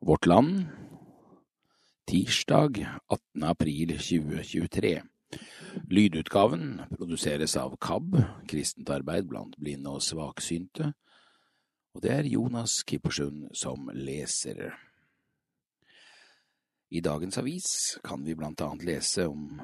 [0.00, 0.66] Vårt Land
[2.06, 3.42] tirsdag 18.
[3.42, 5.02] april 2023
[5.90, 8.14] Lydutgaven produseres av KAB,
[8.46, 10.92] Kristent arbeid blant blinde og svaksynte,
[11.94, 14.70] og det er Jonas Kippersund som leser.
[16.94, 19.58] I dagens avis kan vi blant annet lese om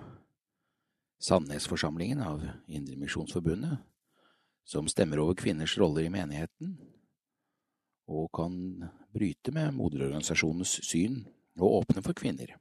[1.23, 3.79] Sandnesforsamlingen av Indremisjonsforbundet,
[4.67, 6.75] som stemmer over kvinners roller i menigheten,
[8.09, 8.55] og kan
[9.15, 11.23] bryte med moderorganisasjonens syn
[11.61, 12.55] og åpne for kvinner.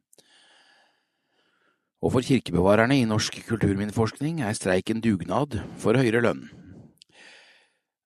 [2.03, 6.43] Og for kirkebevarerne i norsk kulturminneforskning er streiken dugnad for høyere lønn.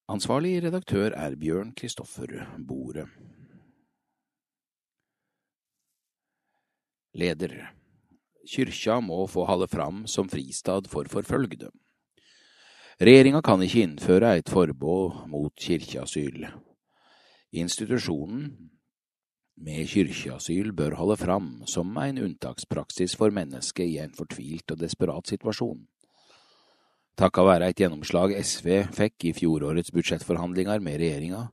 [0.07, 3.07] Ansvarlig redaktør er Bjørn Kristoffer Bore.
[7.17, 7.57] Leder
[8.47, 11.71] Kyrkja må få holde fram som fristad for forfølgde.
[13.01, 16.47] Regjeringa kan ikke innføre et forbud mot kirkeasyl.
[17.61, 18.49] Institusjonen
[19.57, 25.31] med kirkeasyl bør holde fram som en unntakspraksis for mennesket i en fortvilt og desperat
[25.33, 25.79] situasjon.
[27.17, 31.47] Takka være et gjennomslag SV fikk i fjorårets budsjettforhandlinger med regjeringa,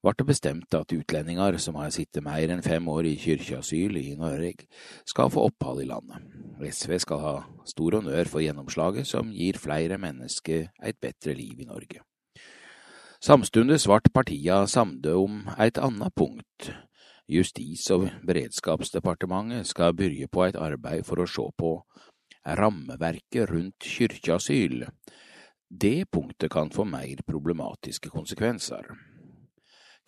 [0.00, 4.14] ble det bestemt at utlendinger som har sittet mer enn fem år i kirkeasyl i
[4.20, 4.68] Norge,
[5.04, 6.30] skal få opphold i landet.
[6.62, 7.34] SV skal ha
[7.68, 12.06] stor honnør for gjennomslaget som gir flere mennesker et bedre liv i Norge.
[13.20, 16.70] Samtidig vart partia samde om et annet punkt.
[17.28, 21.74] Justis- og beredskapsdepartementet skal byrje på et arbeid for å se på
[22.46, 24.86] rammeverket rundt kyrkjeasyl.
[25.68, 28.88] Det punktet kan få mer problematiske konsekvenser.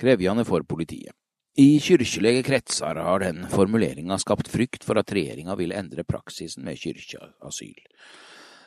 [0.01, 1.13] Krevjande for politiet.
[1.61, 6.81] I kyrkjelege kretsar har den formuleringa skapt frykt for at regjeringa vil endre praksisen med
[6.81, 7.77] kirkeasyl.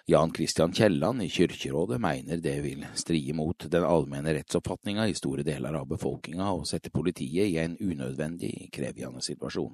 [0.08, 5.42] Jan Christian Kielland i Kyrkjerådet mener det vil stride mot den allmenne rettsoppfatninga i store
[5.42, 9.73] deler av befolkninga og sette politiet i en unødvendig krevjende situasjon.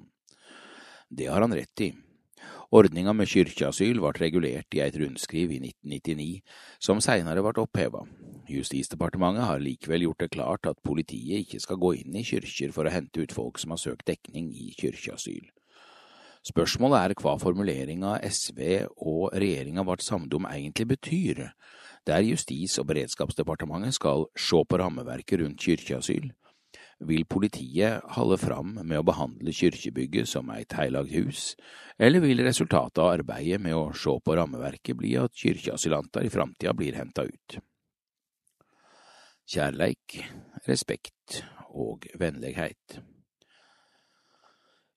[1.12, 1.90] Det har han rett i.
[2.72, 6.40] Ordninga med kirkeasyl ble regulert i et rundskriv i 1999,
[6.80, 8.06] som seinere ble oppheva.
[8.48, 12.88] Justisdepartementet har likevel gjort det klart at politiet ikke skal gå inn i kyrkjer for
[12.88, 15.44] å hente ut folk som har søkt dekning i kirkeasyl.
[16.42, 18.60] Spørsmålet er hva formuleringa SV
[18.98, 21.42] og regjeringa vart samde om egentlig betyr,
[22.06, 26.32] der Justis- og beredskapsdepartementet skal se på rammeverket rundt kirkeasyl.
[27.06, 31.54] Vil politiet holde fram med å behandle kirkebygget som et heilagt hus,
[31.98, 36.74] eller vil resultatet av arbeidet med å se på rammeverket bli at kirkeasylanter i framtida
[36.74, 37.58] blir henta ut?
[39.46, 40.22] Kjærleik,
[40.66, 43.02] respekt og vennlighet.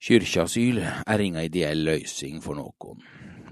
[0.05, 2.99] Kyrkjeasyl er inga ideell løysing for noen.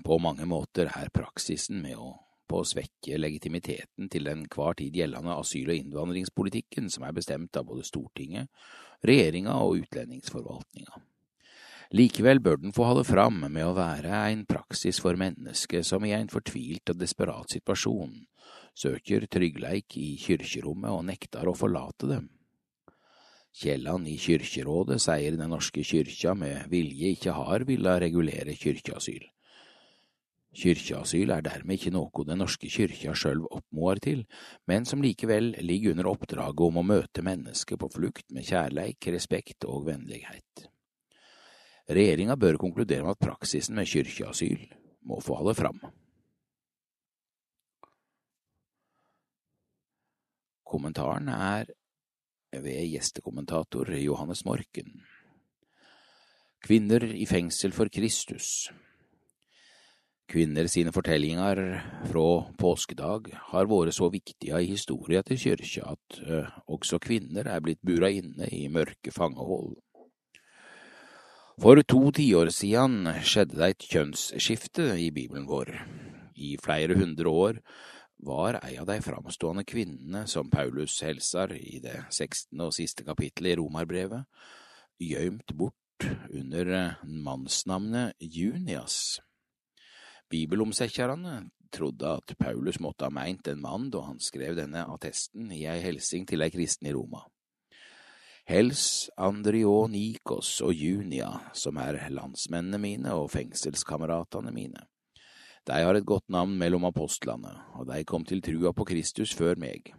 [0.05, 2.11] På mange måter er praksisen med å
[2.45, 7.57] på å svekke legitimiteten til den hver tid gjeldende asyl- og innvandringspolitikken som er bestemt
[7.57, 8.51] av både Stortinget,
[9.01, 11.01] regjeringa og utlendingsforvaltninga.
[11.97, 16.13] Likevel bør den få holde fram med å være en praksis for mennesker som i
[16.13, 18.13] en fortvilt og desperat situasjon
[18.77, 22.29] søker tryggleik i kyrkjerommet og nektar å forlate dem.
[23.53, 29.27] Kielland i Kyrkjerådet sier Den norske kyrkja med vilje ikke har villet regulere kyrkjeasyl.
[30.53, 34.23] Kyrkjeasyl er dermed ikke noe Den norske kyrkja sjøl oppmoder til,
[34.69, 39.65] men som likevel ligger under oppdraget om å møte mennesker på flukt med kjærleik, respekt
[39.69, 40.67] og vennlighet.
[41.93, 44.65] Regjeringa bør konkludere med at praksisen med kyrkjeasyl
[45.05, 45.81] må få holde fram.
[50.73, 51.69] Kommentaren er
[52.61, 55.01] ved gjestekommentator Johannes Morken.
[56.63, 58.69] Kvinner i fengsel for Kristus
[60.33, 61.59] Kvinner sine fortellinger
[62.07, 62.27] fra
[62.57, 67.81] påskedag har vært så viktige i historia til kyrkja at uh, også kvinner er blitt
[67.85, 69.75] bura inne i mørke fangehold.
[71.61, 75.69] For to tiår siden skjedde det et kjønnsskifte i Bibelen vår.
[76.33, 77.59] I flere hundre år
[78.25, 83.53] var ei av de framstående kvinnene som Paulus hilser i det sekstende og siste kapittelet
[83.53, 84.25] i Romarbrevet,
[85.01, 89.19] gjømt bort under mannsnavnet Junias.
[90.31, 91.43] Bibelomsekkerne
[91.73, 95.79] trodde at Paulus måtte ha meint en mann da han skrev denne attesten i ei
[95.83, 97.23] helsing til ei kristen i Roma.
[98.49, 104.83] Hels Andrionikos og Junia, som er landsmennene mine og fengselskameratene mine.
[105.63, 109.55] De har et godt navn mellom apostlene, og de kom til trua på Kristus før
[109.59, 109.93] meg.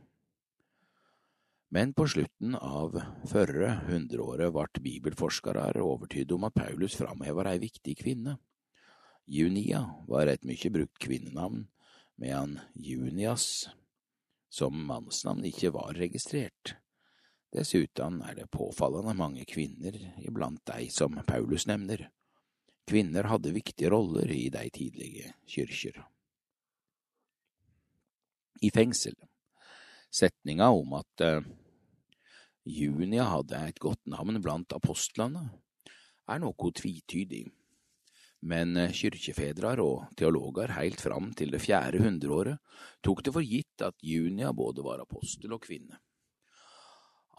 [1.75, 2.95] Men på slutten av
[3.27, 8.37] førre hundreåret ble bibelforskere overtydd om at Paulus framhever ei viktig kvinne.
[9.27, 11.65] Junia var et mye brukt kvinnenavn,
[12.21, 13.67] medan Junias
[14.55, 16.77] som mannsnavn ikke var registrert.
[17.55, 22.09] Dessuten er det påfallende mange kvinner iblant dei som Paulus nevner.
[22.85, 26.03] Kvinner hadde viktige roller i de tidlige kyrkjer.
[28.63, 29.17] I fengsel.
[30.15, 31.47] Setninga om at uh,
[32.65, 35.49] Junia hadde et godt navn blant apostlene,
[36.29, 37.47] er noe tvitydig
[38.45, 42.61] men eh, kyrkjefedrar og teologer heilt fram til det fjerde hundreåret
[43.05, 45.99] tok det for gitt at Junia både var apostel og kvinne.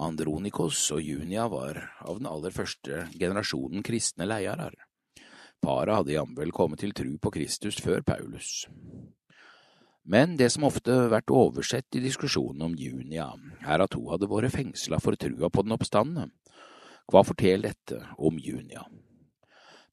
[0.01, 4.73] Andronikos og Junia var av den aller første generasjonen kristne leiarar.
[5.65, 8.67] Paret hadde jamvel kommet til tru på Kristus før Paulus.
[10.05, 13.31] Men det som ofte vært oversett i diskusjonen om Junia,
[13.65, 16.29] er at hun hadde vært fengsla for trua på den oppstandende.
[17.09, 18.85] Hva forteller dette om Junia?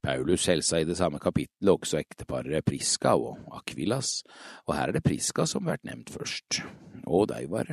[0.03, 4.19] Paulus helsa i det samme kapittelet også ekteparet Priska og Akvilas,
[4.67, 6.61] og her er det Priska som vært nevnt først.
[7.07, 7.71] Og de var,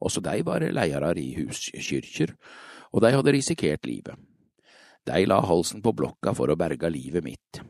[0.00, 2.32] også de var leiere i huskyrkjer,
[2.92, 4.16] og de hadde risikert livet.
[5.06, 7.62] De la halsen på blokka for å berga livet mitt.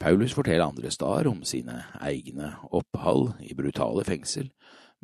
[0.00, 4.48] Paulus forteller andre steder om sine egne opphold i brutale fengsel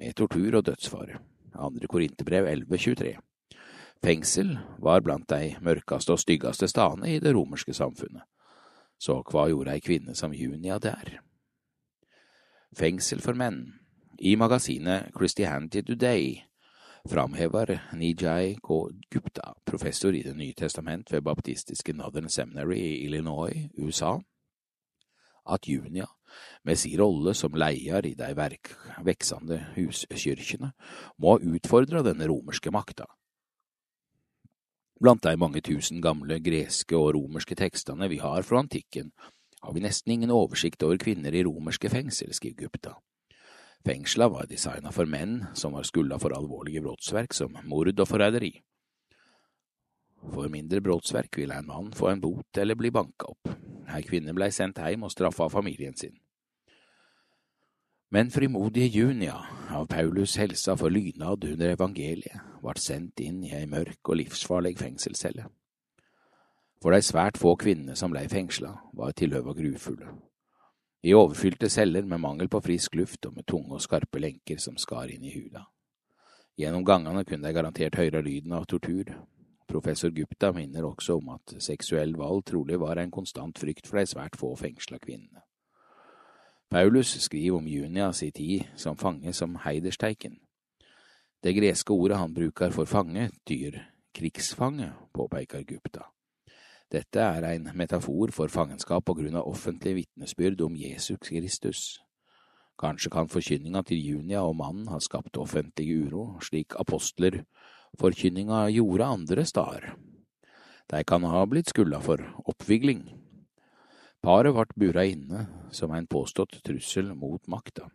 [0.01, 1.21] med tortur og dødsfare.
[1.57, 3.13] Andre Korinterbrev 11.23.
[4.05, 8.25] Fengsel var blant de mørkeste og styggeste stedene i det romerske samfunnet.
[8.97, 11.19] Så hva gjorde ei kvinne som Junia der?
[12.77, 13.75] Fengsel for menn.
[14.17, 16.47] I magasinet Christianity Today
[17.07, 18.79] framhever Nijai K.
[19.11, 24.19] Gupta, professor i Det nye testament ved baptistiske Northern Seminary i Illinois, USA,
[25.47, 26.07] at Junia,
[26.65, 28.33] med sin rolle som leier i de
[29.05, 30.73] veksende huskirkene,
[31.19, 33.07] må ha utfordra den romerske makta
[35.01, 39.11] Blant de mange tusen gamle greske og romerske tekstene vi har fra antikken,
[39.61, 42.95] har vi nesten ingen oversikt over kvinner i romerske fengsel, skriver Gupta.
[43.85, 48.55] Fengsla var designa for menn som var skulda for alvorlige brottsverk som mord og forræderi.
[50.33, 53.51] For mindre brottsverk ville en mann få en bot eller bli banka opp.
[53.93, 56.17] Ei kvinne blei sendt heim og straffa av familien sin.
[58.11, 59.37] Men frimodige Junia,
[59.71, 64.77] av Paulus helsa for lynad under evangeliet, vart sendt inn i ei mørk og livsfarlig
[64.79, 65.49] fengselscelle.
[66.83, 70.13] For de svært få kvinnene som blei fengsla, var tilhøva grufulle.
[71.07, 74.75] I overfylte celler med mangel på frisk luft og med tunge og skarpe lenker som
[74.75, 75.61] skar inn i hula.
[76.59, 79.13] Gjennom gangene kunne de garantert høre lyden av tortur.
[79.71, 84.11] Professor Gupta minner også om at seksuell vold trolig var en konstant frykt for de
[84.11, 85.45] svært få fengsla kvinnene.
[86.75, 90.41] Paulus skriver om Junia si tid som fange som heidersteiken.
[91.39, 93.79] Det greske ordet han bruker for fange, tyr
[94.17, 96.09] krigsfange, påpeker Gupta.
[96.93, 101.81] Dette er en metafor for fangenskap på grunn av offentlig vitnesbyrd om Jesus Kristus.
[102.79, 107.41] Kanskje kan forkynninga til Junia og mannen ha skapt offentlig uro, slik apostler
[107.99, 109.95] forkynninga gjorde andre steder.
[110.87, 113.03] De kan ha blitt skulda for oppvigling.
[114.23, 117.89] Paret ble bura inne som en påstått trussel mot makta.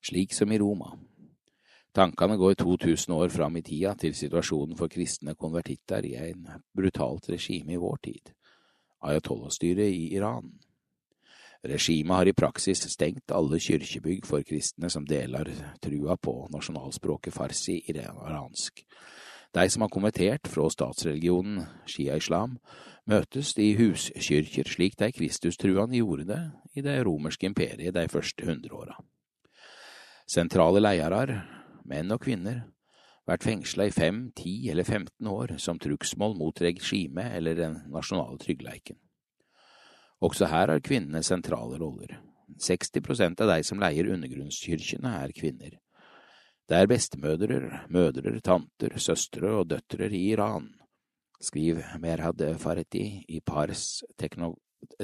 [0.00, 0.94] Slik som i Roma.
[1.98, 7.26] Tankene går 2000 år fram i tida til situasjonen for kristne konvertitter i en brutalt
[7.32, 8.30] regime i vår tid,
[9.02, 10.52] ayatollah-styret i Iran.
[11.66, 15.50] Regimet har i praksis stengt alle kirkebygg for kristne som deler
[15.82, 18.84] trua på nasjonalspråket farsi i iransk.
[19.50, 22.60] De som har konvertert fra statsreligionen shia-islam,
[23.10, 26.42] møtes i huskirker slik de kristustruende gjorde det
[26.78, 28.94] i det romerske imperiet de første hundreåra.
[30.30, 31.57] Sentrale leiarar,
[31.88, 32.62] menn og kvinner,
[33.28, 38.38] vært fengsla i fem, ti eller femten år som trugsmål mot regimet eller den nasjonale
[38.40, 38.96] tryggleiken.
[40.24, 42.16] Også her har kvinnene sentrale roller.
[42.58, 45.76] 60 prosent av de som leier undergrunnskirkene, er kvinner.
[46.68, 50.72] Det er bestemødre, mødre, tanter, søstre og døtre i Iran
[51.40, 54.02] skriver Merhad Fareti i Pars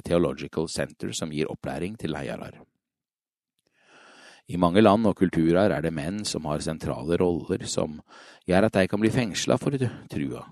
[0.05, 2.61] Theological Center, som gir opplæring til leiarar.
[4.47, 7.97] I mange land og kulturer er det menn som har sentrale roller som
[8.45, 9.77] gjør at de kan bli fengsla for
[10.13, 10.45] trua.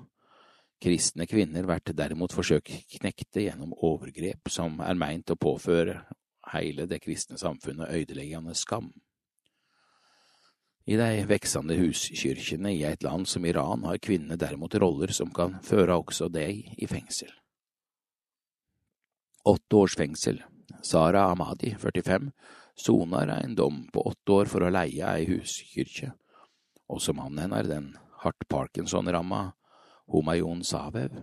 [0.82, 6.00] Kristne kvinner blir derimot forsøkt knekte gjennom overgrep som er meint å påføre
[6.54, 8.88] hele det kristne samfunnet ødeleggende skam.
[10.90, 15.60] I de veksende huskyrkjene i et land som Iran har kvinnene derimot roller som kan
[15.62, 17.30] føre også deg i fengsel.
[19.46, 20.40] Åtte års fengsel.
[20.82, 22.32] Sara Ahmadi, 45,
[22.78, 26.12] soner en dom på åtte år for å leie ei huskyrkje.
[26.92, 29.52] Også mannen hennes, den hardt Parkinson-ramma
[30.12, 31.22] Homayon Savev,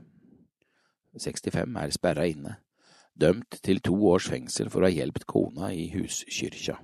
[1.17, 2.55] 65, er sperra inne,
[3.13, 6.77] dømt til to års fengsel for å ha hjulpet kona i huskyrkja.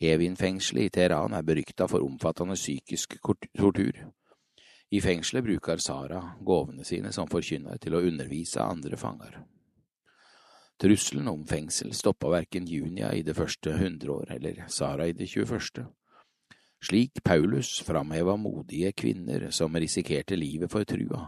[0.00, 4.06] Evin-fengselet i Teheran er berykta for omfattende psykisk tortur.
[4.90, 9.42] I fengselet bruker Sara gåvene sine som forkynner til å undervise andre fanger.
[10.80, 15.84] Trusselen om fengsel stoppa verken Junia i det første hundreår eller Sara i det tjueførste.
[16.80, 21.26] Slik Paulus framheva modige kvinner som risikerte livet for trua,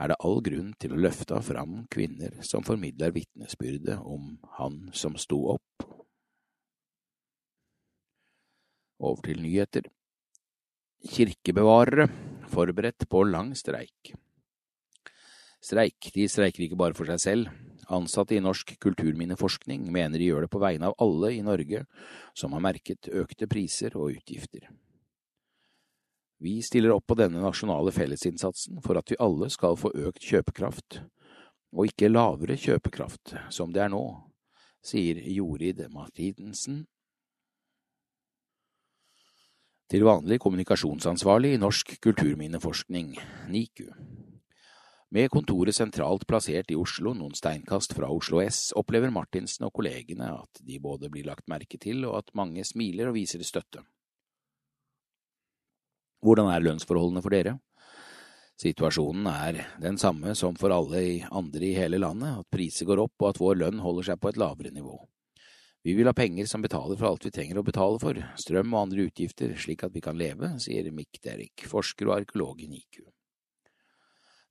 [0.00, 5.18] er det all grunn til å løfte fram kvinner som formidler vitnesbyrdet om Han som
[5.20, 5.84] sto opp.
[8.98, 9.92] Over til nyheter.
[11.04, 12.08] Kirkebevarere
[12.48, 14.14] forberedt på lang streik.
[15.60, 17.67] Streik, de streiker ikke bare for seg selv.
[17.88, 21.84] Ansatte i Norsk kulturminneforskning mener de gjør det på vegne av alle i Norge
[22.36, 24.68] som har merket økte priser og utgifter.
[26.38, 31.00] Vi stiller opp på denne nasjonale fellesinnsatsen for at vi alle skal få økt kjøpekraft,
[31.74, 34.04] og ikke lavere kjøpekraft som det er nå,
[34.84, 36.84] sier Jorid Martinsen,
[39.88, 43.14] til vanlig kommunikasjonsansvarlig i Norsk kulturminneforskning,
[43.48, 43.88] NIKU.
[45.10, 50.34] Med kontoret sentralt plassert i Oslo, noen steinkast fra Oslo S, opplever Martinsen og kollegene
[50.34, 53.80] at de både blir lagt merke til og at mange smiler og viser støtte.
[56.20, 57.56] Hvordan er lønnsforholdene for dere?
[58.60, 61.00] Situasjonen er den samme som for alle
[61.30, 64.28] andre i hele landet, at priser går opp og at vår lønn holder seg på
[64.28, 64.98] et lavere nivå.
[65.86, 68.82] Vi vil ha penger som betaler for alt vi trenger å betale for, strøm og
[68.82, 73.06] andre utgifter, slik at vi kan leve, sier Mick Derrick, forsker og arkeolog i NIKU.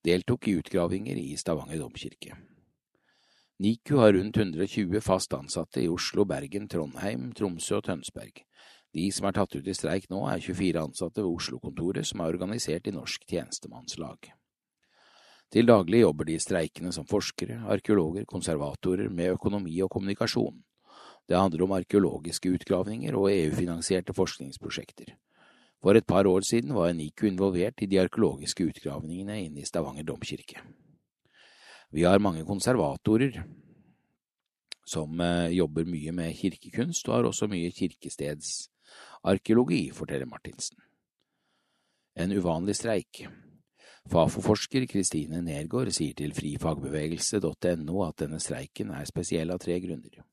[0.08, 2.36] Deltok i utgravinger i Stavanger domkirke.
[3.60, 8.46] NIKU har rundt 120 fast ansatte i Oslo, Bergen, Trondheim, Tromsø og Tønsberg.
[8.96, 12.38] De som er tatt ut i streik nå, er 24 ansatte ved Oslo-kontoret, som er
[12.38, 14.32] organisert i Norsk tjenestemannslag.
[15.52, 20.64] Til daglig jobber de streikende som forskere, arkeologer, konservatorer med økonomi og kommunikasjon.
[21.28, 25.18] Det handler om arkeologiske utgravninger og EU-finansierte forskningsprosjekter.
[25.84, 30.04] For et par år siden var NIKU involvert i de arkeologiske utgravningene inne i Stavanger
[30.04, 30.62] domkirke.
[31.94, 33.44] Vi har mange konservatorer
[34.88, 40.78] som eh, jobber mye med kirkekunst, og har også mye kirkestedsarkeologi, forteller Martinsen.
[42.18, 43.28] En uvanlig streik.
[44.08, 50.24] Fafo-forsker Kristine Nergård sier til frifagbevegelse.no at denne streiken er spesiell av tre grunner.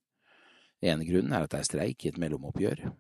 [0.85, 2.93] ene grunnen er at det er streik i et mellomoppgjør.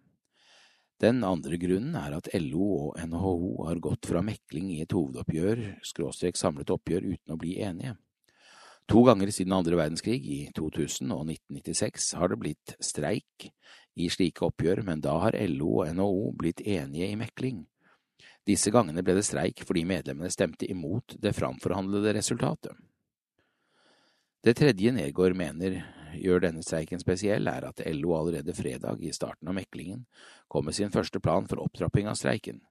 [1.02, 5.62] Den andre grunnen er at LO og NHO har gått fra mekling i et hovedoppgjør,
[5.82, 7.96] skråstrek samlet oppgjør, uten å bli enige.
[8.92, 13.48] To ganger siden andre verdenskrig, i 2000 og 1996, har det blitt streik
[13.96, 17.64] i slike oppgjør, men da har LO og NHO blitt enige i mekling.
[18.44, 22.76] Disse gangene ble det streik fordi medlemmene stemte imot det framforhandlede resultatet.
[24.44, 25.80] Det tredje Nergård mener
[26.16, 30.06] gjør denne streiken spesiell, er at LO allerede fredag, i starten av meklingen,
[30.48, 32.62] kom med sin første plan for opptrapping av streiken.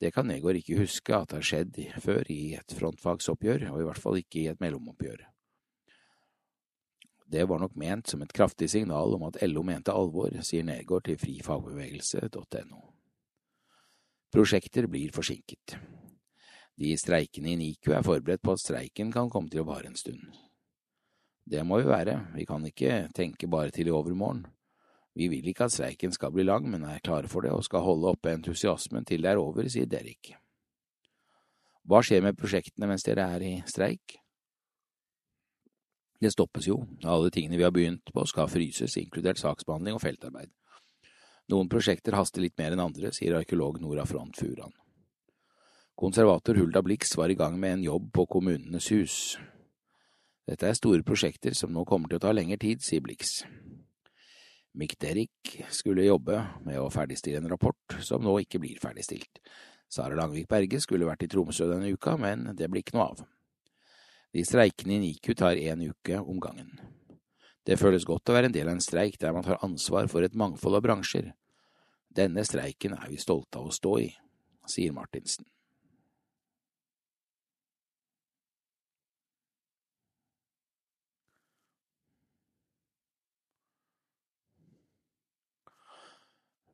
[0.00, 4.00] Det kan Negård ikke huske at har skjedd før i et frontfagsoppgjør, og i hvert
[4.00, 5.26] fall ikke i et mellomoppgjør.
[7.30, 11.04] Det var nok ment som et kraftig signal om at LO mente alvor, sier Nergård
[11.06, 12.80] til frifagbevegelse.no.
[14.34, 15.76] Prosjekter blir forsinket.
[16.80, 19.98] De streikende i NIKU er forberedt på at streiken kan komme til å vare en
[20.00, 20.22] stund.
[21.50, 24.44] Det må vi være, vi kan ikke tenke bare til i overmorgen.
[25.18, 27.82] Vi vil ikke at streiken skal bli lang, men er klare for det og skal
[27.82, 30.30] holde oppe entusiasmen til det er over, sier Derek.
[31.90, 34.20] Hva skjer med prosjektene mens dere er i streik?
[36.20, 40.52] Det stoppes jo, alle tingene vi har begynt på skal fryses, inkludert saksbehandling og feltarbeid.
[41.50, 44.76] Noen prosjekter haster litt mer enn andre, sier arkeolog Nora Front Furan.
[45.98, 49.16] Konservator Hulda Blix var i gang med en jobb på Kommunenes hus.
[50.50, 53.44] Dette er store prosjekter som nå kommer til å ta lengre tid, sier Blix.
[54.74, 59.38] Mick Derrick skulle jobbe med å ferdigstille en rapport som nå ikke blir ferdigstilt.
[59.90, 63.22] Sara Langvik Berge skulle vært i Tromsø denne uka, men det blir ikke noe av.
[64.34, 66.74] De streikende i NIKU tar én uke om gangen.
[67.66, 70.26] Det føles godt å være en del av en streik der man tar ansvar for
[70.26, 71.32] et mangfold av bransjer.
[72.10, 74.10] Denne streiken er vi stolte av å stå i,
[74.66, 75.46] sier Martinsen.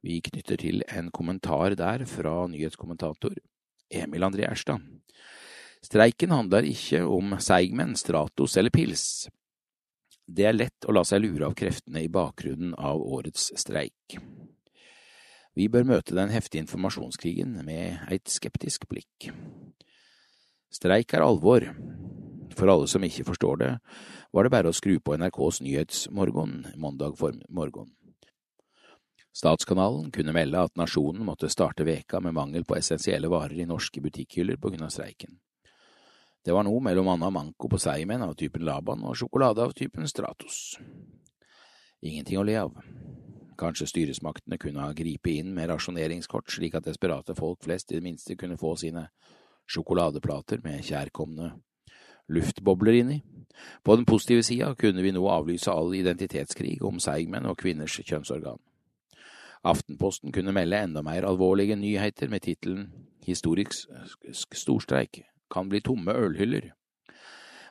[0.07, 3.35] Vi knytter til en kommentar der fra nyhetskommentator
[3.91, 4.85] Emil André Erstad.
[5.83, 9.27] Streiken handler ikke om seigmenn, Stratos eller pils.
[10.27, 14.19] Det er lett å la seg lure av kreftene i bakgrunnen av årets streik.
[15.59, 19.31] Vi bør møte den heftige informasjonskrigen med et skeptisk blikk.
[20.71, 21.67] Streik er alvor.
[22.57, 23.75] For alle som ikke forstår det,
[24.33, 27.19] var det bare å skru på NRKs Nyhetsmorgen mandag
[27.51, 27.91] morgen.
[29.37, 34.01] Statskanalen kunne melde at nasjonen måtte starte veka med mangel på essensielle varer i norske
[34.01, 35.35] butikkhyller på grunn av streiken.
[36.41, 40.09] Det var noe mellom annet manko på seigmenn av typen Laban og sjokolade av typen
[40.09, 40.79] Stratos.
[42.01, 42.79] Ingenting å le av.
[43.61, 48.07] Kanskje styresmaktene kunne ha gripet inn med rasjoneringskort slik at desperate folk flest i det
[48.07, 49.09] minste kunne få sine
[49.69, 51.51] sjokoladeplater med kjærkomne
[52.33, 53.19] luftbobler inni.
[53.85, 58.63] På den positive sida kunne vi nå avlyse all identitetskrig om seigmenn og kvinners kjønnsorgan.
[59.67, 62.87] Aftenposten kunne melde enda mer alvorlige nyheter med tittelen
[63.27, 63.89] Historisk
[64.55, 66.69] storstreik kan bli tomme ølhyller.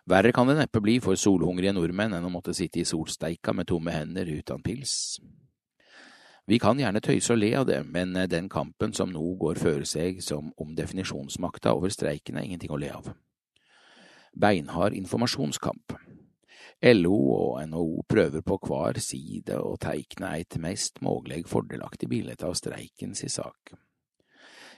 [0.05, 3.69] Verre kan det neppe bli for solhungrige nordmenn enn å måtte sitte i solsteika med
[3.71, 5.21] tomme hender uten pils.
[6.45, 9.87] Vi kan gjerne tøyse og le av det, men den kampen som nå går føre
[9.87, 13.09] seg som om definisjonsmakta over streiken, er ingenting å le av.
[14.35, 15.95] Beinhard informasjonskamp.
[16.83, 22.57] LO og NHO prøver på hver side å teikne eit mest mogleg fordelaktig bilde av
[22.59, 23.73] streikens i sak.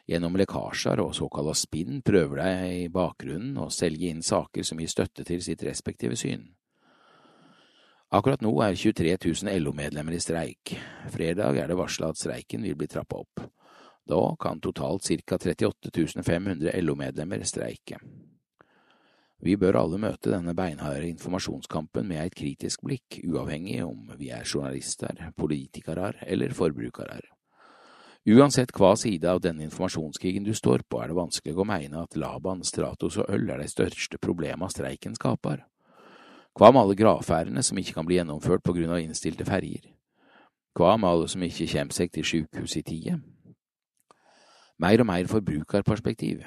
[0.08, 2.51] Gjennom lekkasjer og såkalla spinn prøver de
[2.86, 6.46] i bakgrunnen å selge inn saker som gir støtte til sitt respektive syn.
[8.16, 10.77] Akkurat nå er 23 000 LO-medlemmer i streik.
[11.12, 13.44] Fredag er det varsla at streiken vil bli trappa opp.
[14.08, 18.00] Da kan totalt ca 38 500 LO-medlemmer streike.
[19.48, 24.44] Vi bør alle møte denne beinharde informasjonskampen med et kritisk blikk, uavhengig om vi er
[24.44, 27.22] journalister, politikere eller forbrukere.
[28.27, 32.20] Uansett hva side av denne informasjonskrigen du står på, er det vanskelig å mene at
[32.20, 35.63] Laban, Stratos og øl er de største problemene streiken skaper.
[36.58, 39.94] Hva med alle gravferdene som ikke kan bli gjennomført på grunn av innstilte ferger?
[40.75, 43.22] Hva med alle som ikke kommer seg til sykehus i tide?
[44.84, 46.44] Mer og mer forbrukerperspektiv.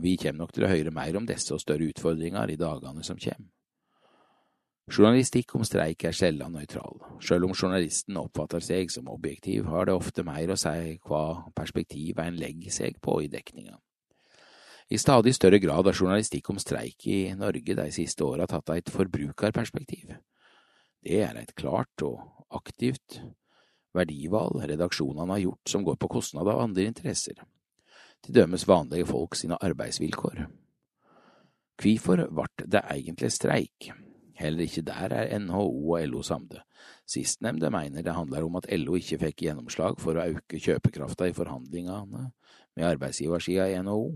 [0.00, 3.18] Vi kommer nok til å høre mer om disse og større utfordringer i dagene som
[3.20, 3.50] kommer.
[4.90, 6.98] Journalistikk om streik er sjelden nøytral.
[7.22, 12.18] Selv om journalisten oppfatter seg som objektiv, har det ofte mer å si hva perspektiv
[12.18, 13.78] en legger seg på i dekninga.
[14.92, 18.90] I stadig større grad har journalistikk om streik i Norge de siste åra tatt et
[18.92, 20.10] forbrukerperspektiv.
[21.02, 22.18] Det er et klart og
[22.52, 23.22] aktivt
[23.96, 27.38] verdivalg redaksjonene har gjort som går på kostnad av andre interesser,
[28.22, 30.44] til dømes vanlige folk sine arbeidsvilkår.
[31.82, 33.90] Hvorfor ble det egentlig streik?
[34.38, 36.62] Heller ikke der er NHO og LO samde.
[37.06, 41.34] Sistnevnte mener det handler om at LO ikke fikk gjennomslag for å øke kjøpekrafta i
[41.36, 42.30] forhandlingene
[42.76, 44.06] med arbeidsgiversida i NHO.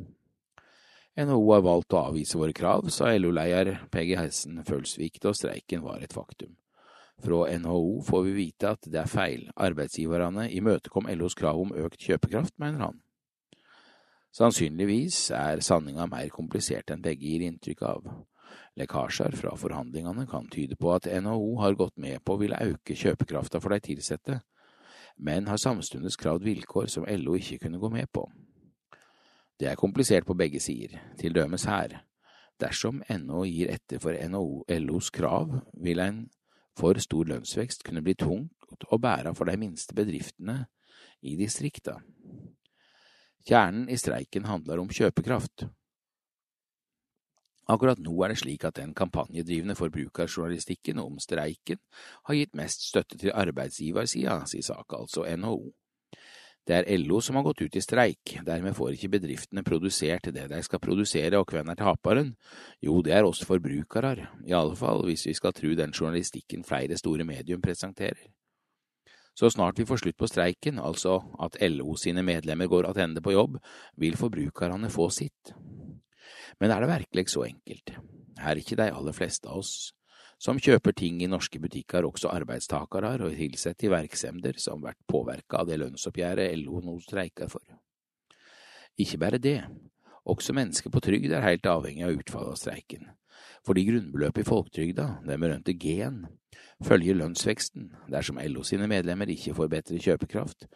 [1.16, 6.02] NHO har valgt å avvise våre krav, sa LO-leder Peggy Hessen Følsvik da streiken var
[6.04, 6.52] et faktum.
[7.24, 12.02] Fra NHO får vi vite at det er feil, arbeidsgiverne imøtekom LOs krav om økt
[12.04, 13.00] kjøpekraft, mener han.
[14.36, 18.08] Sannsynligvis er sanninga mer komplisert enn begge gir inntrykk av.
[18.76, 22.92] Lekkasjer fra forhandlingene kan tyde på at NHO har gått med på å ville øke
[23.00, 24.42] kjøpekrafta for de ansatte,
[25.16, 28.26] men har samtidig kravd vilkår som LO ikke kunne gå med på.
[29.56, 32.02] Det er komplisert på begge sider, til dømes her.
[32.60, 36.26] Dersom NHO gir etter for NHO, LOs krav, vil en
[36.76, 40.66] for stor lønnsvekst kunne bli tungt å bære for de minste bedriftene
[41.24, 42.02] i distrikta.
[43.46, 45.68] Kjernen i streiken handler om kjøpekraft.
[47.70, 51.80] Akkurat nå er det slik at den kampanjedrivende forbrukerjournalistikken om streiken
[52.28, 55.60] har gitt mest støtte til arbeidsgiversida si sak, altså NHO.
[56.66, 60.48] Det er LO som har gått ut i streik, dermed får ikke bedriftene produsert det
[60.50, 62.32] de skal produsere, og hvem er taperen?
[62.82, 66.98] Jo, det er oss forbrukere, i alle fall hvis vi skal tru den journalistikken flere
[66.98, 68.26] store medium presenterer.
[69.36, 73.34] Så snart vi får slutt på streiken, altså at LO sine medlemmer går attende på
[73.34, 73.58] jobb,
[74.00, 75.52] vil forbrukerne få sitt.
[76.60, 77.92] Men er det virkelig så enkelt?
[78.40, 79.92] Er ikke de aller fleste av oss
[80.40, 85.62] som kjøper ting i norske butikker, også arbeidstakere og tilsatte i virksomheter som blir påvirka
[85.62, 87.64] av det lønnsoppgjøret LO nå streiker for?
[89.00, 89.60] Ikke bare det,
[90.24, 93.08] også mennesker på trygd er helt avhengig av utfallet av streiken,
[93.66, 96.22] fordi grunnbeløpet i folketrygda, det berømte G-en,
[96.86, 97.90] følger lønnsveksten.
[98.12, 100.68] Dersom LO sine medlemmer ikke får bedre kjøpekraft,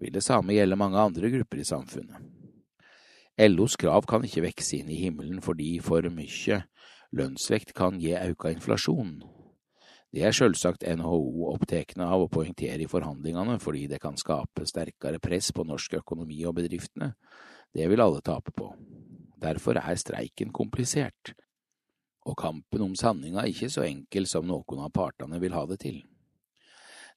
[0.00, 2.24] vil det samme gjelde mange andre grupper i samfunnet.
[3.38, 6.62] LOs krav kan ikke vekse inn i himmelen fordi for mye
[7.14, 9.20] lønnsvekt kan gi auka inflasjon.
[10.10, 15.20] Det er selvsagt NHO opptekne av å poengtere i forhandlingene fordi det kan skape sterkere
[15.22, 17.12] press på norsk økonomi og bedriftene.
[17.76, 18.72] Det vil alle tape på.
[19.38, 21.36] Derfor er streiken komplisert,
[22.28, 26.02] og kampen om sanninga ikke så enkel som noen av partene vil ha det til.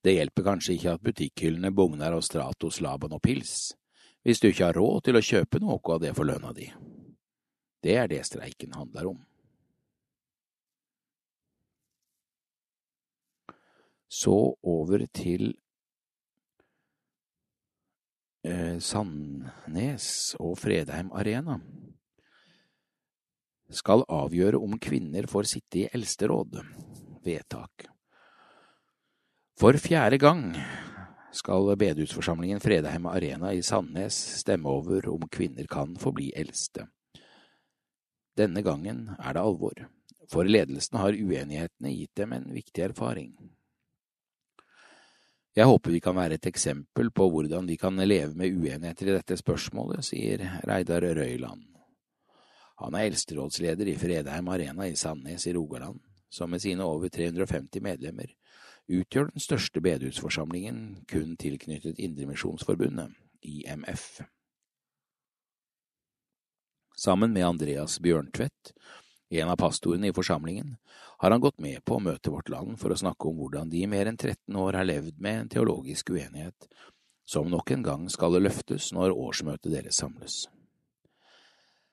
[0.01, 3.73] Det hjelper kanskje ikke at butikkhyllene bugner av Stratos, Laban og pils
[4.21, 6.67] hvis du ikke har råd til å kjøpe noe av det for lønna di.
[7.81, 9.19] Det er det streiken handler om.
[14.11, 14.35] Så
[14.67, 15.53] over til
[18.45, 21.57] eh, Sandnes og Fredheim Arena
[23.75, 26.59] skal avgjøre om kvinner får sitte i eldsteråd.
[27.25, 27.87] Vedtak.
[29.59, 30.47] For fjerde gang
[31.31, 36.87] skal bedehusforsamlingen Fredheim Arena i Sandnes stemme over om kvinner kan få bli eldste.
[38.37, 39.85] Denne gangen er det alvor,
[40.31, 43.33] for ledelsen har uenighetene gitt dem en viktig erfaring.
[45.51, 49.17] Jeg håper vi kan være et eksempel på hvordan vi kan leve med uenigheter i
[49.17, 51.70] dette spørsmålet, sier Reidar Røyland.
[52.81, 57.81] Han er eldsterådsleder i Fredheim Arena i Sandnes i Rogaland, som med sine over 350
[57.81, 58.31] medlemmer
[58.91, 64.21] utgjør den største bedehusforsamlingen kun tilknyttet Indremisjonsforbundet, IMF.
[66.97, 68.73] Sammen med Andreas Bjørntvedt,
[69.31, 70.75] en av pastorene i forsamlingen,
[71.21, 73.85] har han gått med på å møte Vårt Land for å snakke om hvordan de
[73.85, 76.67] i mer enn 13 år har levd med en teologisk uenighet,
[77.25, 80.43] som nok en gang skal løftes når årsmøtet deres samles.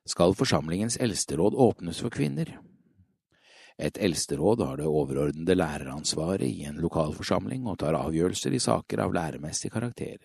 [0.08, 2.54] Skal forsamlingens eldsteråd åpnes for kvinner?
[3.78, 9.12] Et eldsteråd har det overordnede læreransvaret i en lokalforsamling og tar avgjørelser i saker av
[9.14, 10.16] læremessig karakter.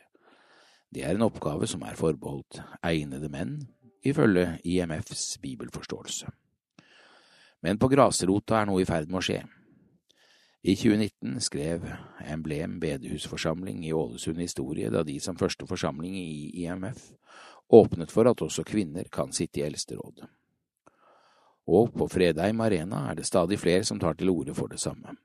[0.94, 3.58] Det er en oppgave som er forbeholdt egnede menn,
[4.06, 6.32] ifølge IMFs bibelforståelse.
[7.64, 9.42] Men på grasrota er noe i ferd med å skje.
[10.64, 11.90] I 2019 skrev
[12.24, 17.10] Emblem bedehusforsamling i Ålesund historie da de som første forsamling i IMF
[17.74, 20.30] åpnet for at også kvinner kan sitte i eldsterådet.
[21.68, 25.16] Og på Fredheim Arena er det stadig flere som tar til orde for det samme.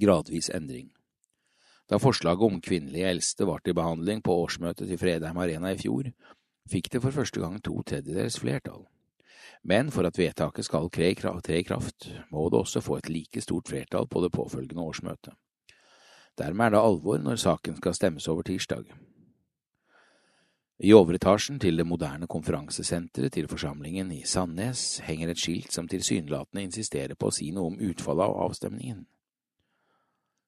[0.00, 0.92] Gradvis endring.
[1.90, 6.08] Da forslaget om kvinnelige eldste var til behandling på årsmøtet til Fredheim Arena i fjor,
[6.70, 8.86] fikk det for første gang to tredjedels flertall.
[9.64, 13.68] Men for at vedtaket skal tre i kraft, må det også få et like stort
[13.68, 15.34] flertall på det påfølgende årsmøtet.
[16.38, 18.84] Dermed er det alvor når saken skal stemmes over tirsdag.
[20.84, 26.66] I overetasjen til det moderne konferansesenteret til forsamlingen i Sandnes henger et skilt som tilsynelatende
[26.66, 28.98] insisterer på å si noe om utfallet av avstemningen.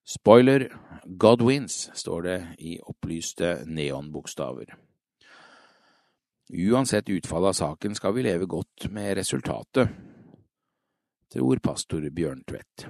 [0.05, 0.67] Spoiler,
[1.07, 4.77] God wins, står det i opplyste neonbokstaver.
[6.53, 9.89] Uansett utfallet av saken skal vi leve godt med resultatet,
[11.33, 12.85] tror pastor Bjørntvedt.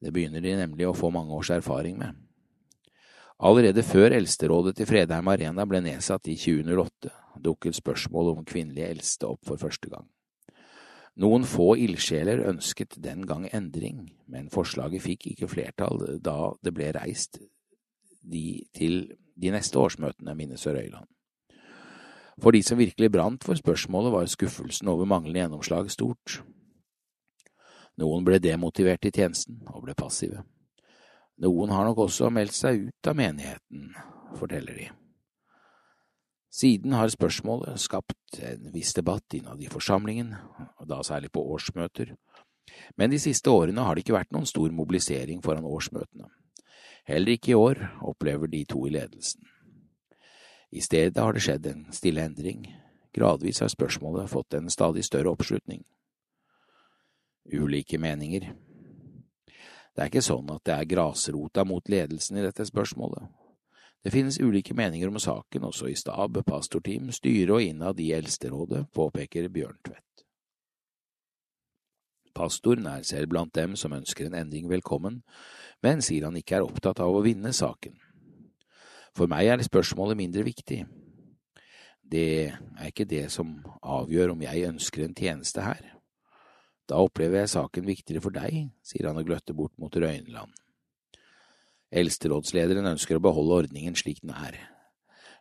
[0.00, 2.26] Det begynner de nemlig å få mange års erfaring med.
[3.40, 7.08] Allerede før Eldsterådet til Fredheim Arena ble nedsatt i 2008,
[7.40, 10.04] dukket spørsmålet om kvinnelige eldste opp for første gang.
[11.20, 16.92] Noen få ildsjeler ønsket den gang endring, men forslaget fikk ikke flertall da det ble
[16.96, 17.40] reist
[18.20, 21.08] de til de neste årsmøtene, minnes Røyland.
[22.40, 26.42] For de som virkelig brant for spørsmålet, var skuffelsen over manglende gjennomslag stort.
[28.00, 30.44] Noen ble demotivert i tjenesten og ble passive.
[31.40, 33.94] Noen har nok også meldt seg ut av menigheten,
[34.36, 34.88] forteller de.
[36.50, 40.34] Siden har spørsmålet skapt en viss debatt innad i forsamlingen,
[40.76, 42.16] og da særlig på årsmøter,
[42.98, 46.28] men de siste årene har det ikke vært noen stor mobilisering foran årsmøtene.
[47.08, 49.46] Heller ikke i år opplever de to i ledelsen.
[50.70, 52.66] I stedet har det skjedd en stille endring,
[53.16, 55.82] gradvis har spørsmålet fått en stadig større oppslutning.
[57.50, 58.52] Ulike meninger.
[59.94, 63.26] Det er ikke sånn at det er grasrota mot ledelsen i dette spørsmålet.
[64.00, 68.86] Det finnes ulike meninger om saken også i stab, pastorteam, styre og innad i Eldsterådet,
[68.96, 70.24] påpeker Bjørn Tvedt.
[72.34, 75.20] Pastoren er selv blant dem som ønsker en endring velkommen,
[75.82, 77.98] men sier han ikke er opptatt av å vinne saken.
[79.12, 80.84] For meg er spørsmålet mindre viktig.
[82.10, 85.99] Det er ikke det som avgjør om jeg ønsker en tjeneste her.
[86.90, 90.50] Da opplever jeg saken viktigere for deg, sier han og gløtter bort mot Røyneland.
[91.90, 94.58] Eldsterådslederen ønsker å beholde ordningen slik den er.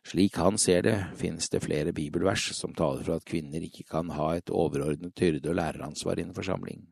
[0.05, 4.13] Slik han ser det, finnes det flere bibelvers som taler for at kvinner ikke kan
[4.15, 6.85] ha et overordnet hyrde- og læreransvar innen forsamling.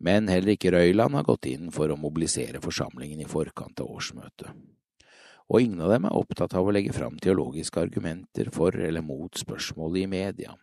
[0.00, 4.50] Men heller ikke Røyland har gått inn for å mobilisere forsamlingen i forkant av årsmøtet.
[5.52, 9.36] Og ingen av dem er opptatt av å legge fram teologiske argumenter for eller mot
[9.38, 10.56] spørsmålet i media,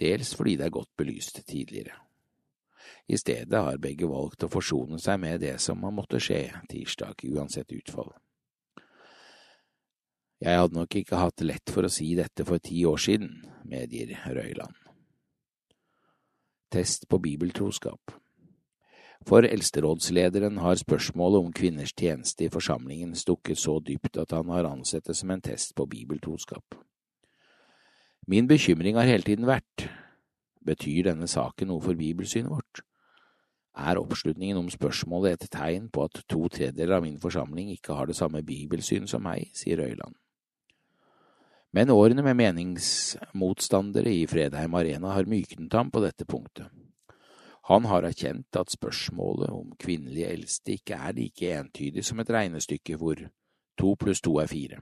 [0.00, 1.96] dels fordi det er godt belyst tidligere.
[3.08, 7.72] I stedet har begge valgt å forsone seg med det som måtte skje tirsdag, uansett
[7.74, 8.12] utfall.
[10.42, 14.12] Jeg hadde nok ikke hatt lett for å si dette for ti år siden, medgir
[14.26, 14.74] Røyland.
[16.70, 18.12] Test på bibeltroskap
[19.26, 24.68] For eldsterådslederen har spørsmålet om kvinners tjeneste i forsamlingen stukket så dypt at han har
[24.68, 26.74] ansett det som en test på bibeltroskap.
[28.26, 29.86] Min bekymring har hele tiden vært,
[30.66, 32.82] betyr denne saken noe for bibelsynet vårt?
[33.76, 38.08] Er oppslutningen om spørsmålet et tegn på at to tredjedeler av min forsamling ikke har
[38.10, 40.16] det samme bibelsyn som meg, sier Øyland.
[41.76, 46.66] Men årene med meningsmotstandere i Fredheim Arena har myknet ham på dette punktet.
[47.68, 52.98] Han har erkjent at spørsmålet om kvinnelige eldste ikke er like entydig som et regnestykke
[52.98, 53.22] hvor
[53.78, 54.80] to pluss to er fire.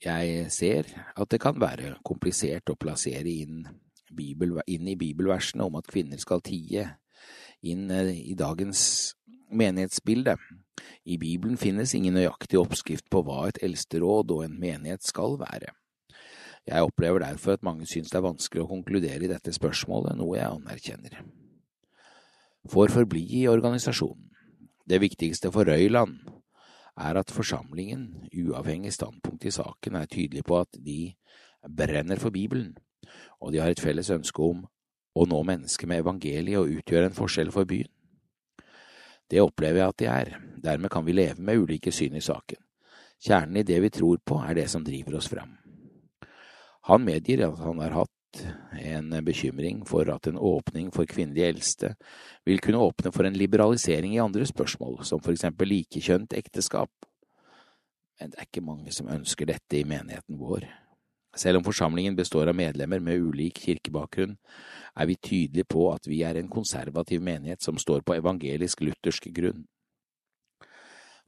[0.00, 3.66] Jeg ser at det kan være komplisert å plassere inn,
[4.10, 6.86] Bibel, inn i bibelversene om at kvinner skal tie,
[7.62, 8.80] inn eh, i dagens
[9.52, 10.34] menighetsbilde.
[11.04, 15.74] I Bibelen finnes ingen nøyaktig oppskrift på hva et eldsteråd og en menighet skal være.
[16.66, 20.36] Jeg opplever derfor at mange synes det er vanskelig å konkludere i dette spørsmålet, noe
[20.38, 21.20] jeg anerkjenner.
[22.70, 24.28] For forbli i organisasjonen.
[24.90, 26.18] Det viktigste for Røyland
[26.96, 31.14] er at forsamlingen, uavhengig standpunkt i saken, er tydelig på at de
[31.76, 32.76] brenner for Bibelen,
[33.40, 34.64] og de har et felles ønske om
[35.14, 37.90] å nå mennesker med evangeliet og utgjøre en forskjell for byen.
[39.30, 40.30] Det opplever jeg at de er,
[40.62, 42.58] dermed kan vi leve med ulike syn i saken.
[43.20, 45.52] Kjernen i det vi tror på, er det som driver oss fram.
[46.88, 48.12] Han medgir at han har hatt
[48.80, 51.94] en bekymring for at en åpning for kvinnelige eldste
[52.46, 56.90] vil kunne åpne for en liberalisering i andre spørsmål, som for eksempel likekjønt ekteskap.
[58.20, 60.68] Men det er ikke mange som ønsker dette i menigheten vår.
[61.36, 64.36] Selv om forsamlingen består av medlemmer med ulik kirkebakgrunn,
[64.96, 69.62] er vi tydelige på at vi er en konservativ menighet som står på evangelisk-luthersk grunn.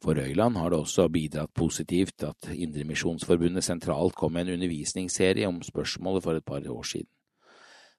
[0.03, 5.61] For Røyland har det også bidratt positivt at Indremisjonsforbundet sentralt kom med en undervisningsserie om
[5.63, 7.11] spørsmålet for et par år siden.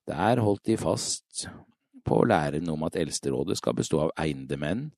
[0.07, 1.47] Der holdt de fast
[2.05, 4.91] på læren om at Eldsterådet skal bestå av egnede menn,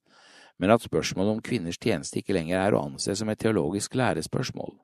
[0.58, 4.74] men at spørsmålet om kvinners tjeneste ikke lenger er å anse som et teologisk lærespørsmål.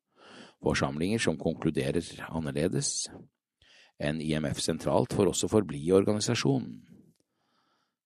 [0.63, 3.11] Forsamlinger som konkluderer annerledes
[3.99, 6.92] enn IMF sentralt, får også forbli i organisasjonen.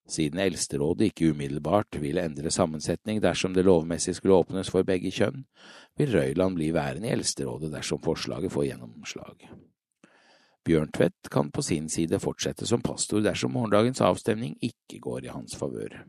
[0.07, 5.42] Siden Eldsterådet ikke umiddelbart vil endre sammensetning dersom det lovmessig skulle åpnes for begge kjønn,
[5.99, 9.49] vil Røyland bli værende i Eldsterådet dersom forslaget får gjennomslag.
[10.66, 15.59] Bjørntvedt kan på sin side fortsette som pastor dersom morgendagens avstemning ikke går i hans
[15.59, 16.01] favør.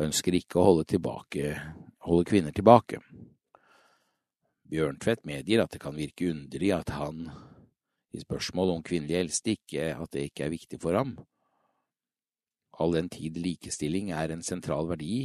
[0.00, 1.56] Ønsker ikke å holde, tilbake,
[2.04, 3.00] holde kvinner tilbake.
[4.72, 7.26] Bjørntvedt medgir at det kan virke underlig at han,
[8.12, 11.18] i spørsmål om kvinnelig eldste, ikke, at det ikke er viktig for ham,
[12.80, 15.16] all den tid likestilling er en sentral verdi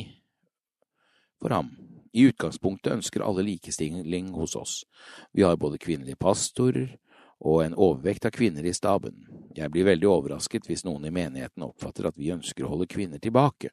[1.41, 1.71] for ham.
[2.13, 4.79] I utgangspunktet ønsker alle likestilling hos oss.
[5.31, 6.95] Vi har både kvinnelige pastorer
[7.45, 9.19] og en overvekt av kvinner i staben.
[9.57, 13.21] Jeg blir veldig overrasket hvis noen i menigheten oppfatter at vi ønsker å holde kvinner
[13.21, 13.69] tilbake,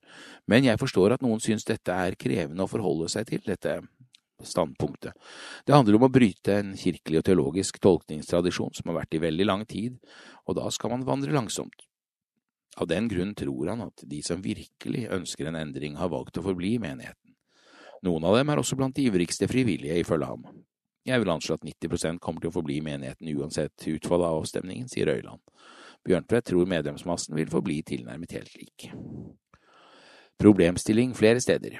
[0.48, 3.78] men jeg forstår at noen synes dette er krevende å forholde seg til, dette
[4.44, 5.16] standpunktet.
[5.64, 9.48] Det handler om å bryte en kirkelig og teologisk tolkningstradisjon som har vært i veldig
[9.48, 9.96] lang tid,
[10.44, 11.86] og da skal man vandre langsomt.
[12.76, 16.44] Av den grunn tror han at de som virkelig ønsker en endring, har valgt å
[16.46, 17.34] forbli i menigheten.
[18.04, 20.44] Noen av dem er også blant de ivrigste frivillige, ifølge ham.
[21.04, 24.88] Jeg vil anslå at 90% kommer til å forbli i menigheten uansett utfallet av avstemningen,
[24.90, 25.40] sier Øyland.
[26.04, 28.88] Bjørntvedt tror medlemsmassen vil forbli tilnærmet helt lik.
[30.40, 31.78] Problemstilling flere steder.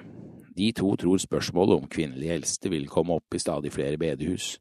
[0.56, 4.54] De to tror spørsmålet om kvinnelige eldste vil komme opp i stadig flere bedehus.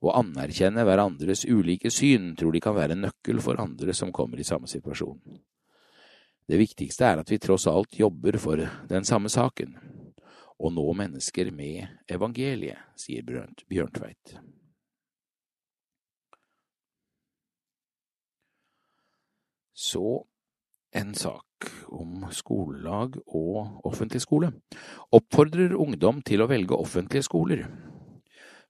[0.00, 4.40] Å anerkjenne hverandres ulike syn tror de kan være en nøkkel for andre som kommer
[4.40, 5.20] i samme situasjon.
[6.50, 8.58] Det viktigste er at vi tross alt jobber for
[8.90, 9.76] den samme saken,
[10.58, 14.34] å nå mennesker med evangeliet, sier Bjørntveit.
[19.78, 20.26] Så
[20.92, 24.50] en sak om skolelag og offentlig skole.
[25.14, 27.62] Oppfordrer ungdom til å velge offentlige skoler.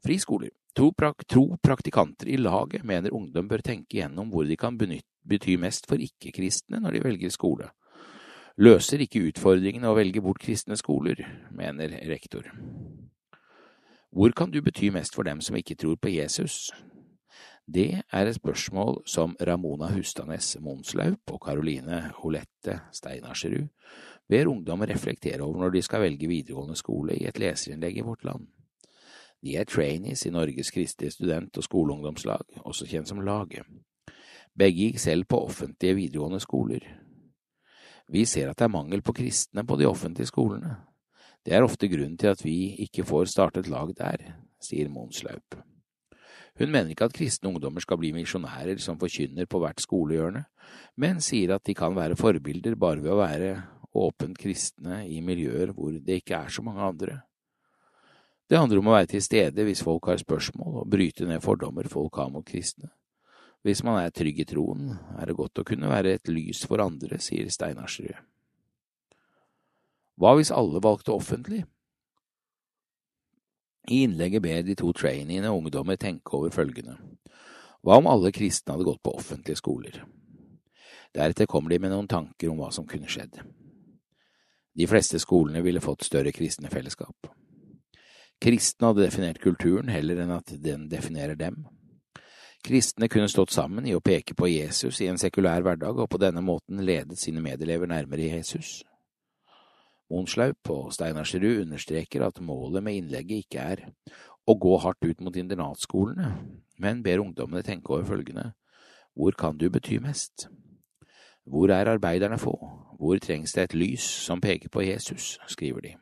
[0.04, 0.52] Friskoler.
[0.78, 1.24] To, prak
[1.62, 6.78] praktikanter i laget mener ungdom bør tenke gjennom hvor de kan bety mest for ikke-kristne
[6.80, 7.70] når de velger skole.
[8.60, 12.46] Løser ikke utfordringene å velge bort kristne skoler, mener rektor.
[14.10, 16.70] Hvor kan du bety mest for dem som ikke tror på Jesus?
[17.70, 23.68] Det er et spørsmål som Ramona Hustanes Monslaup og Karoline Holette Steinarsrud
[24.30, 28.26] ber ungdom reflektere over når de skal velge videregående skole i et leserinnlegg i Vårt
[28.26, 28.48] Land.
[29.40, 33.64] De er trainees i Norges kristelige student- og skoleungdomslag, også kjent som Laget.
[34.56, 36.84] Begge gikk selv på offentlige videregående skoler.
[38.10, 40.76] Vi ser at det er mangel på kristne på de offentlige skolene.
[41.46, 44.24] Det er ofte grunnen til at vi ikke får startet lag der,
[44.60, 45.56] sier Monslaup.
[46.58, 50.44] Hun mener ikke at kristne ungdommer skal bli misjonærer som forkynner på hvert skolehjørne,
[51.00, 53.54] men sier at de kan være forbilder bare ved å være
[53.96, 57.22] åpent kristne i miljøer hvor det ikke er så mange andre.
[58.50, 61.86] Det handler om å være til stede hvis folk har spørsmål, og bryte ned fordommer
[61.88, 62.90] folk har mot kristne.
[63.62, 66.82] Hvis man er trygg i troen, er det godt å kunne være et lys for
[66.82, 68.16] andre, sier Steinarsrud.
[70.20, 71.62] Hva hvis alle valgte offentlig?
[73.88, 76.98] I innlegget ber de to traineene ungdommer tenke over følgende.
[77.86, 80.02] Hva om alle kristne hadde gått på offentlige skoler?
[81.14, 83.38] Deretter kommer de med noen tanker om hva som kunne skjedd.
[84.74, 87.30] De fleste skolene ville fått større kristne fellesskap.
[88.40, 91.66] Kristne hadde definert kulturen heller enn at den definerer dem.
[92.64, 96.20] Kristne kunne stått sammen i å peke på Jesus i en sekulær hverdag og på
[96.20, 98.80] denne måten ledet sine medelever nærmere Jesus.
[100.10, 103.84] Monslaup og Steinarsrud understreker at målet med innlegget ikke er
[104.48, 106.32] å gå hardt ut mot internatskolene,
[106.80, 108.50] men ber ungdommene tenke over følgende
[109.14, 110.48] Hvor kan du bety mest?
[111.44, 112.56] Hvor er arbeiderne få?
[112.96, 115.38] Hvor trengs det et lys som peker på Jesus?
[115.48, 115.99] skriver de.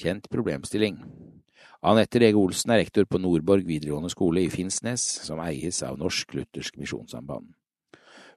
[0.00, 0.96] Kjent problemstilling.
[1.84, 6.32] Anette Rege Olsen er rektor på Nordborg videregående skole i Finnsnes, som eies av Norsk
[6.38, 7.50] Luthersk Misjonssamband.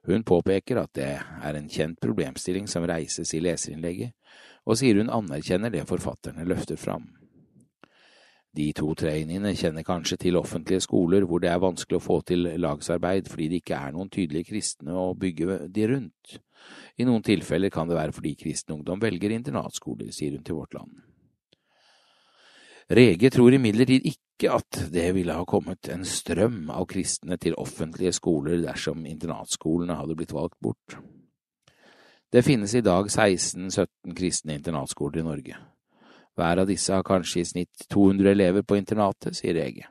[0.04, 4.12] Hun påpeker at det er en kjent problemstilling som reises i leserinnlegget,
[4.68, 7.06] og sier hun anerkjenner det forfatterne løfter fram.
[8.54, 12.44] De to traineene kjenner kanskje til offentlige skoler hvor det er vanskelig å få til
[12.60, 16.36] lagsarbeid fordi det ikke er noen tydelige kristne å bygge de rundt.
[17.00, 20.76] I noen tilfeller kan det være fordi kristen ungdom velger internatskoler, sier hun til Vårt
[20.76, 21.13] Land.
[22.90, 28.12] Rege tror imidlertid ikke at det ville ha kommet en strøm av kristne til offentlige
[28.12, 30.98] skoler dersom internatskolene hadde blitt valgt bort.
[32.34, 35.58] Det finnes i dag 16–17 kristne internatskoler i Norge.
[36.34, 39.86] Hver av disse har kanskje i snitt 200 elever på internatet, sier Rege.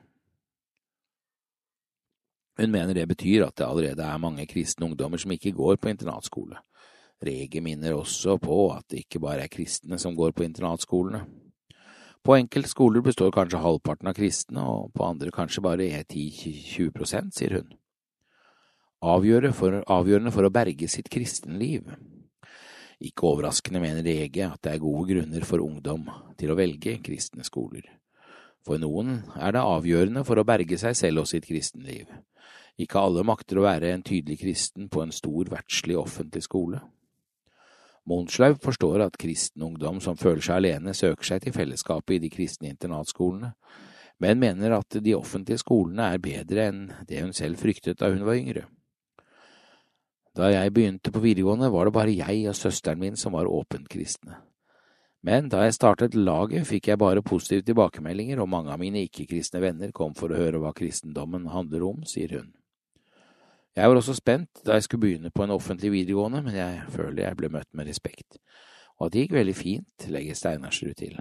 [2.60, 5.90] Hun mener det betyr at det allerede er mange kristne ungdommer som ikke går på
[5.90, 6.60] internatskole.
[7.24, 11.24] Rege minner også på at det ikke bare er kristne som går på internatskolene.
[12.24, 17.34] På enkelte skoler består kanskje halvparten av kristne, og på andre kanskje bare 10–20 prosent,
[17.36, 17.74] sier hun.
[19.04, 21.92] Avgjørende for å berge sitt kristenliv
[23.04, 26.06] ikke overraskende mener Ege at det er gode grunner for ungdom
[26.38, 27.86] til å velge kristne skoler.
[28.64, 32.08] For noen er det avgjørende for å berge seg selv og sitt kristenliv.
[32.80, 36.80] Ikke alle makter å være en tydelig kristen på en stor verdslig offentlig skole.
[38.06, 42.30] Monslaug forstår at kristen ungdom som føler seg alene, søker seg til fellesskapet i de
[42.32, 43.54] kristne internatskolene,
[44.20, 48.26] men mener at de offentlige skolene er bedre enn det hun selv fryktet da hun
[48.26, 48.66] var yngre.
[50.34, 53.88] Da jeg begynte på videregående, var det bare jeg og søsteren min som var åpent
[53.88, 54.40] kristne.
[55.24, 59.62] Men da jeg startet laget, fikk jeg bare positive tilbakemeldinger, og mange av mine ikke-kristne
[59.62, 62.50] venner kom for å høre hva kristendommen handler om, sier hun.
[63.74, 67.24] Jeg var også spent da jeg skulle begynne på en offentlig videregående, men jeg føler
[67.24, 68.38] jeg ble møtt med respekt,
[68.98, 71.18] og at det gikk veldig fint, legger Steinarsrud til.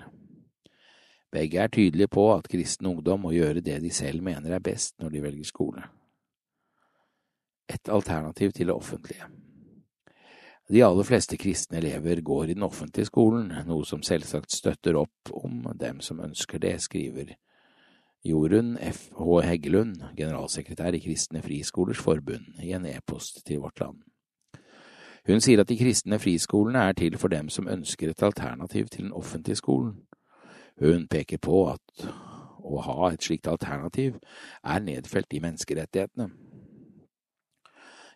[1.34, 5.00] Begge er tydelige på at kristen ungdom må gjøre det de selv mener er best
[5.02, 5.86] når de velger skole
[7.74, 9.26] et alternativ til det offentlige.
[10.70, 15.34] De aller fleste kristne elever går i den offentlige skolen, noe som selvsagt støtter opp
[15.36, 17.36] om dem som ønsker det, skriver
[18.24, 19.10] Jorunn F.
[19.20, 19.42] H.
[19.44, 24.00] Heggelund, generalsekretær i Kristne Friskolers Forbund, i en e-post til Vårt Land.
[25.28, 29.06] Hun sier at de kristne friskolene er til for dem som ønsker et alternativ til
[29.06, 29.94] den offentlige skolen.
[30.80, 32.08] Hun peker på at
[32.64, 34.18] å ha et slikt alternativ
[34.64, 36.30] er nedfelt i menneskerettighetene.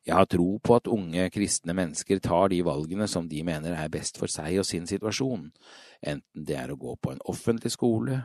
[0.08, 3.92] Jeg har tro på at unge kristne mennesker tar de valgene som de mener er
[3.92, 5.50] best for seg og sin situasjon,
[6.00, 8.22] enten det er å gå på en offentlig skole,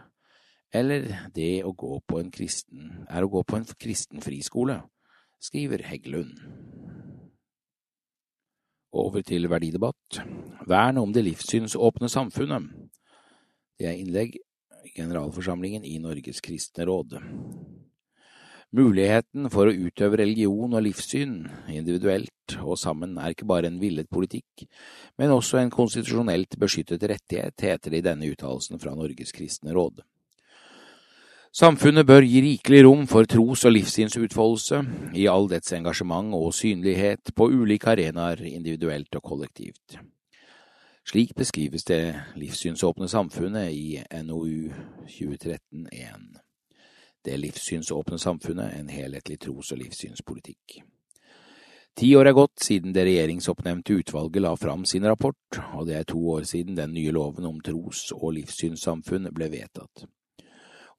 [0.72, 4.78] eller det å gå på en kristen, er å gå på en kristen friskole,
[5.42, 6.38] skriver Heggelund.
[8.92, 10.20] Over til verdidebatt.
[10.68, 12.68] Vern om det livssynsåpne samfunnet.
[13.80, 17.16] Det er innlegg i generalforsamlingen i Norges kristne råd.
[18.72, 24.08] Muligheten for å utøve religion og livssyn, individuelt og sammen, er ikke bare en villet
[24.08, 24.64] politikk,
[25.20, 30.00] men også en konstitusjonelt beskyttet rettighet, heter det i denne uttalelsen fra Norges kristne råd.
[31.52, 34.78] Samfunnet bør gi rikelig rom for tros- og livssynsutfoldelse
[35.20, 39.98] i all dets engasjement og synlighet på ulike arenaer, individuelt og kollektivt.
[41.04, 44.72] Slik beskrives det livssynsåpne samfunnet i NOU
[45.10, 46.40] 2013-1
[47.24, 50.80] det livssynsåpne samfunnet, en helhetlig tros- og livssynspolitikk.
[51.96, 56.08] Ti år er gått siden det regjeringsoppnevnte utvalget la fram sin rapport, og det er
[56.08, 60.06] to år siden den nye loven om tros- og livssynssamfunn ble vedtatt.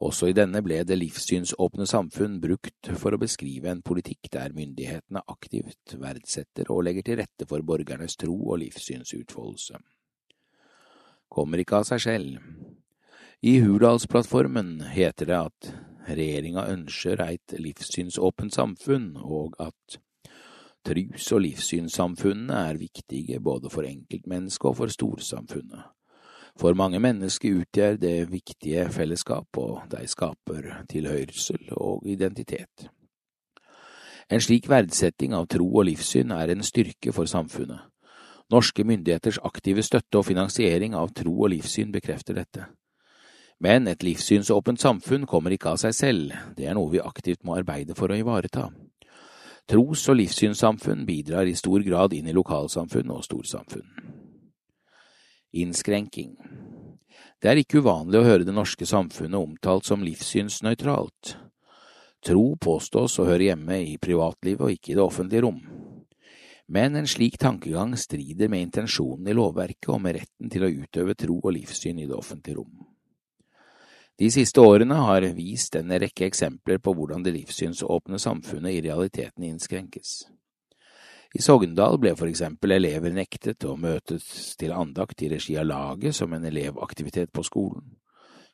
[0.03, 5.21] Også i denne ble det livssynsåpne samfunn brukt for å beskrive en politikk der myndighetene
[5.31, 9.79] aktivt verdsetter og legger til rette for borgernes tro og livssynsutfoldelse.
[11.31, 12.41] Kommer ikke av seg selv.
[13.43, 15.71] I Hurdalsplattformen heter det at
[16.07, 19.97] regjeringa ønsker eit livssynsåpent samfunn, og at
[20.83, 25.91] trus- og livssynssamfunnene er viktige både for enkeltmennesket og for storsamfunnet.
[26.59, 32.89] For mange mennesker utgjør det viktige fellesskap, og de skaper tilhørsel og identitet.
[34.29, 37.81] En slik verdsetting av tro og livssyn er en styrke for samfunnet.
[38.53, 42.67] Norske myndigheters aktive støtte og finansiering av tro og livssyn bekrefter dette.
[43.63, 47.57] Men et livssynsåpent samfunn kommer ikke av seg selv, det er noe vi aktivt må
[47.57, 48.69] arbeide for å ivareta.
[49.69, 54.22] Tros- og livssynssamfunn bidrar i stor grad inn i lokalsamfunn og storsamfunn.
[55.53, 56.35] Innskrenking
[57.41, 61.35] Det er ikke uvanlig å høre det norske samfunnet omtalt som livssynsnøytralt.
[62.23, 65.61] Tro påstås å høre hjemme i privatlivet og ikke i det offentlige rom
[66.73, 71.15] men en slik tankegang strider med intensjonen i lovverket og med retten til å utøve
[71.19, 72.85] tro og livssyn i det offentlige rom.
[74.17, 79.45] De siste årene har vist en rekke eksempler på hvordan det livssynsåpne samfunnet i realiteten
[79.49, 80.23] innskrenkes.
[81.33, 86.13] I Sogndal ble for eksempel elever nektet å møtes til andakt i regi av laget
[86.13, 87.87] som en elevaktivitet på skolen.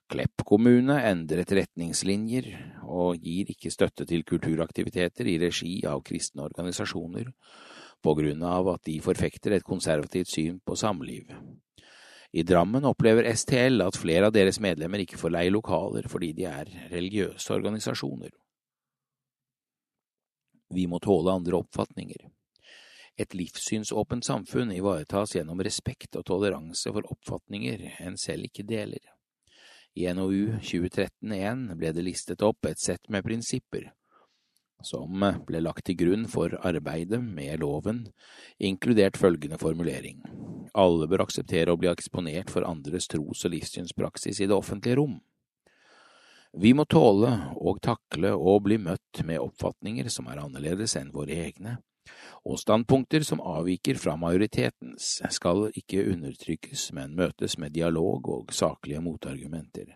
[0.10, 2.48] Klepp kommune endret retningslinjer
[2.88, 7.28] og gir ikke støtte til kulturaktiviteter i regi av kristne organisasjoner,
[8.00, 11.28] på grunn av at de forfekter et konservativt syn på samliv.
[12.32, 16.48] I Drammen opplever STL at flere av deres medlemmer ikke får leie lokaler fordi de
[16.48, 18.32] er religiøse organisasjoner.
[20.72, 22.30] Vi må tåle andre oppfatninger.
[23.20, 29.04] Et livssynsåpent samfunn ivaretas gjennom respekt og toleranse for oppfatninger en selv ikke deler.
[30.00, 33.90] I NOU 2013-1 ble det listet opp et sett med prinsipper
[34.86, 38.06] som ble lagt til grunn for arbeidet med loven,
[38.60, 40.22] inkludert følgende formulering.
[40.74, 45.20] Alle bør akseptere å bli eksponert for andres tros- og livssynspraksis i det offentlige rom.
[46.54, 47.30] Vi må tåle
[47.62, 51.78] og takle å bli møtt med oppfatninger som er annerledes enn våre egne,
[52.46, 59.02] og standpunkter som avviker fra majoritetens skal ikke undertrykkes, men møtes med dialog og saklige
[59.04, 59.96] motargumenter.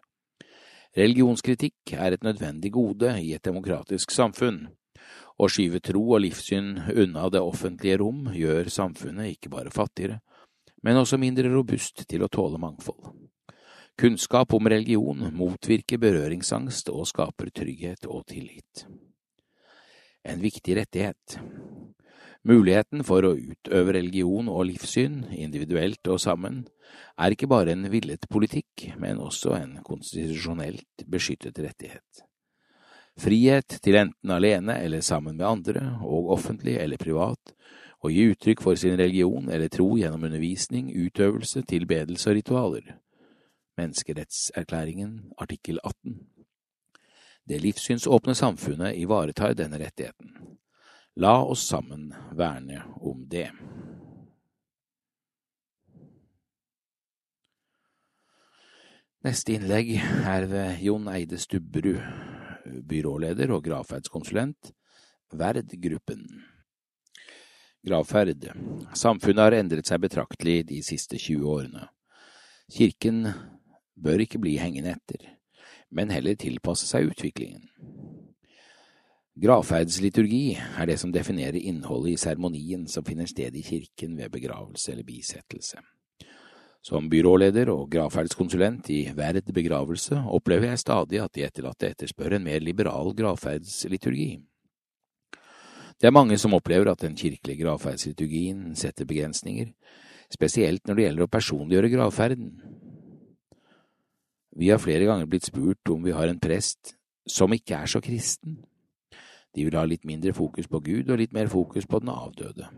[0.98, 4.68] Religionskritikk er et nødvendig gode i et demokratisk samfunn.
[5.42, 10.20] Å skyve tro og livssyn unna det offentlige rom gjør samfunnet ikke bare fattigere,
[10.84, 13.10] men også mindre robust til å tåle mangfold.
[13.98, 18.86] Kunnskap om religion motvirker berøringsangst og skaper trygghet og tillit.
[20.26, 21.38] En viktig rettighet.
[22.44, 26.66] Muligheten for å utøve religion og livssyn, individuelt og sammen,
[27.16, 32.26] er ikke bare en villet politikk, men også en konstitusjonelt beskyttet rettighet.
[33.16, 37.54] Frihet til enten alene eller sammen med andre, og offentlig eller privat,
[38.04, 42.90] å gi uttrykk for sin religion eller tro gjennom undervisning, utøvelse, tilbedelse og ritualer.
[43.80, 46.20] Menneskerettserklæringen artikkel 18
[47.48, 50.60] Det livssynsåpne samfunnet ivaretar denne rettigheten.
[51.16, 53.52] La oss sammen verne om det.
[59.24, 62.02] Neste innlegg er ved Jon Eide Stubberud,
[62.90, 64.74] byråleder og gravferdskonsulent,
[65.34, 66.26] Verd-gruppen.
[67.84, 68.50] Gravferd.
[68.96, 71.88] Samfunnet har endret seg betraktelig de siste 20 årene.
[72.74, 73.26] Kirken
[73.96, 75.26] bør ikke bli hengende etter,
[75.94, 77.70] men heller tilpasse seg utviklingen.
[79.34, 84.92] Gravferdsliturgi er det som definerer innholdet i seremonien som finner sted i kirken ved begravelse
[84.94, 85.80] eller bisettelse.
[86.86, 92.44] Som byråleder og gravferdskonsulent i Verd begravelse opplever jeg stadig at de etterlatte etterspør en
[92.46, 94.36] mer liberal gravferdsliturgi.
[95.98, 99.72] Det er mange som opplever at den kirkelige gravferdsliturgien setter begrensninger,
[100.30, 102.52] spesielt når det gjelder å personliggjøre gravferden.
[104.60, 106.94] Vi har flere ganger blitt spurt om vi har en prest
[107.26, 108.60] som ikke er så kristen.
[109.54, 112.70] De vil ha litt mindre fokus på Gud og litt mer fokus på den avdøde.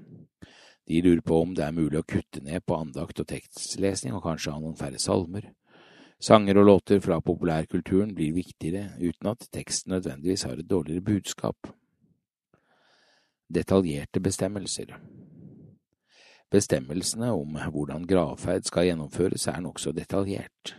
[0.86, 4.26] De lurer på om det er mulig å kutte ned på andakt og tekstlesning og
[4.28, 5.50] kanskje ha noen færre salmer.
[6.22, 11.72] Sanger og låter fra populærkulturen blir viktigere uten at teksten nødvendigvis har et dårligere budskap.
[13.50, 14.96] Detaljerte bestemmelser
[16.54, 20.76] Bestemmelsene om hvordan gravferd skal gjennomføres er nokså detaljert.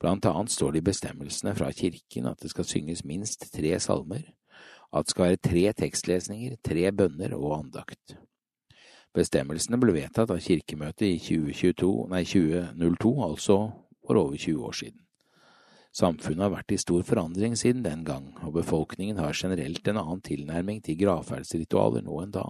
[0.00, 4.24] Blant annet står det i bestemmelsene fra kirken at det skal synges minst tre salmer,
[4.92, 8.16] at det skal være tre tekstlesninger, tre bønner og andakt.
[9.16, 13.58] Bestemmelsene ble vedtatt av kirkemøtet i 2022, nei, 2002, altså
[14.06, 15.02] for over 20 år siden.
[15.96, 20.20] Samfunnet har vært i stor forandring siden den gang, og befolkningen har generelt en annen
[20.20, 22.44] tilnærming til gravferdsritualer nå enn da.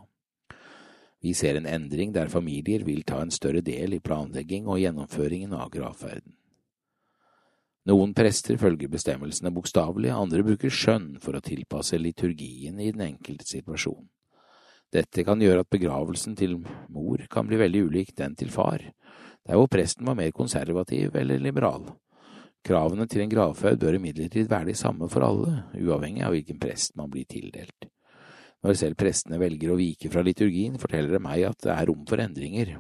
[1.23, 5.55] Vi ser en endring der familier vil ta en større del i planlegging og gjennomføringen
[5.55, 6.35] av gravferden.
[7.87, 13.47] Noen prester følger bestemmelsene bokstavelig, andre bruker skjønn for å tilpasse liturgien i den enkelte
[13.47, 14.09] situasjon.
[14.91, 16.57] Dette kan gjøre at begravelsen til
[16.91, 18.83] mor kan bli veldig ulik den til far,
[19.47, 21.85] der hvor presten var mer konservativ eller liberal.
[22.67, 26.97] Kravene til en gravferd bør imidlertid være de samme for alle, uavhengig av hvilken prest
[26.99, 27.87] man blir tildelt.
[28.67, 32.03] Når selv prestene velger å vike fra liturgien, forteller det meg at det er rom
[32.09, 32.75] for endringer.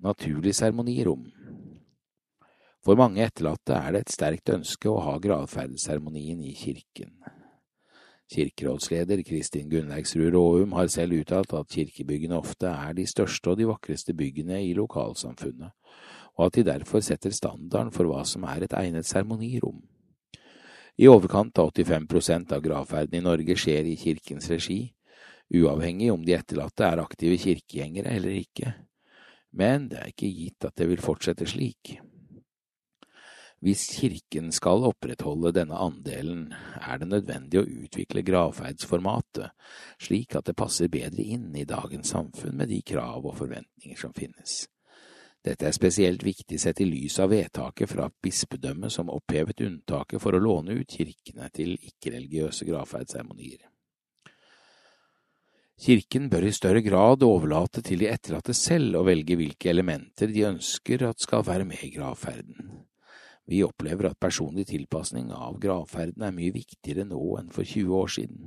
[0.00, 1.26] Naturlig seremonirom
[2.90, 7.12] For mange etterlatte er det et sterkt ønske å ha gravferdsseremonien i kirken.
[8.34, 13.68] Kirkerådsleder Kristin Gunnleiksrud Råum har selv uttalt at kirkebyggene ofte er de største og de
[13.70, 15.70] vakreste byggene i lokalsamfunnet,
[16.34, 19.78] og at de derfor setter standarden for hva som er et egnet seremonirom.
[20.98, 24.80] I overkant av 85 prosent av gravferden i Norge skjer i kirkens regi,
[25.62, 28.74] uavhengig om de etterlatte er aktive kirkegjengere eller ikke,
[29.54, 32.00] men det er ikke gitt at det vil fortsette slik.
[33.60, 36.46] Hvis kirken skal opprettholde denne andelen,
[36.80, 39.52] er det nødvendig å utvikle gravferdsformatet
[40.00, 44.16] slik at det passer bedre inn i dagens samfunn med de krav og forventninger som
[44.16, 44.62] finnes.
[45.44, 50.36] Dette er spesielt viktig sett i lys av vedtaket fra bispedømmet som opphevet unntaket for
[50.36, 53.68] å låne ut kirkene til ikke-religiøse gravferdsseremonier.
[55.80, 60.44] Kirken bør i større grad overlate til de etterlatte selv å velge hvilke elementer de
[60.48, 62.88] ønsker at skal være med i gravferden.
[63.50, 68.12] Vi opplever at personlig tilpasning av gravferden er mye viktigere nå enn for 20 år
[68.14, 68.44] siden.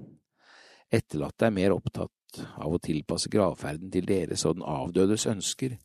[0.94, 5.76] Etterlatte er mer opptatt av å tilpasse gravferden til deres og den avdødes ønsker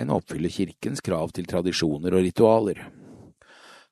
[0.00, 2.80] enn å oppfylle kirkens krav til tradisjoner og ritualer.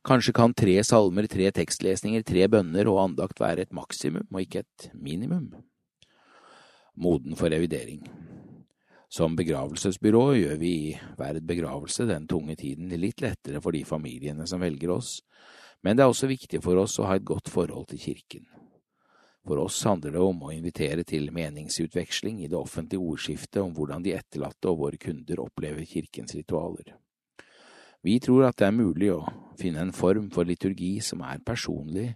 [0.09, 4.65] Kanskje kan tre salmer, tre tekstlesninger, tre bønner og andakt være et maksimum og ikke
[4.65, 5.51] et minimum.
[6.97, 8.09] Moden for revidering.
[9.11, 14.47] Som begravelsesbyrå gjør vi i Verd begravelse den tunge tiden litt lettere for de familiene
[14.47, 15.17] som velger oss,
[15.83, 18.47] men det er også viktig for oss å ha et godt forhold til kirken.
[19.43, 24.05] For oss handler det om å invitere til meningsutveksling i det offentlige ordskiftet om hvordan
[24.05, 26.95] de etterlatte og våre kunder opplever kirkens ritualer.
[28.07, 29.25] Vi tror at det er mulig å
[29.59, 32.13] finne en form for liturgi som er personlig,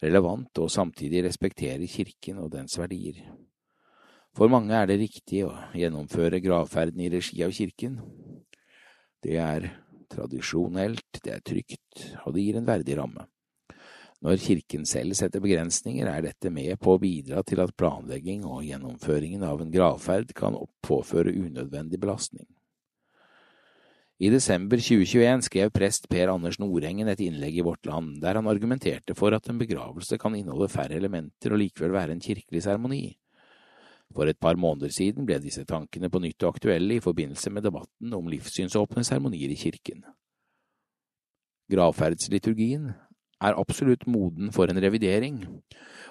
[0.00, 3.18] relevant og samtidig respekterer kirken og dens verdier.
[4.36, 7.98] For mange er det riktig å gjennomføre gravferden i regi av kirken.
[9.20, 9.66] Det er
[10.10, 13.26] tradisjonelt, det er trygt, og det gir en verdig ramme.
[14.20, 18.66] Når Kirken selv setter begrensninger, er dette med på å bidra til at planlegging og
[18.68, 22.44] gjennomføringen av en gravferd kan påføre unødvendig belastning.
[24.20, 28.50] I desember 2021 skrev prest Per Anders Nordengen et innlegg i Vårt Land, der han
[28.52, 33.04] argumenterte for at en begravelse kan inneholde færre elementer og likevel være en kirkelig seremoni.
[34.14, 38.16] For et par måneder siden ble disse tankene på nytt aktuelle i forbindelse med debatten
[38.16, 40.02] om livssynsåpne seremonier i kirken.
[41.70, 42.90] Gravferdsliturgien
[43.40, 45.38] er absolutt moden for en revidering,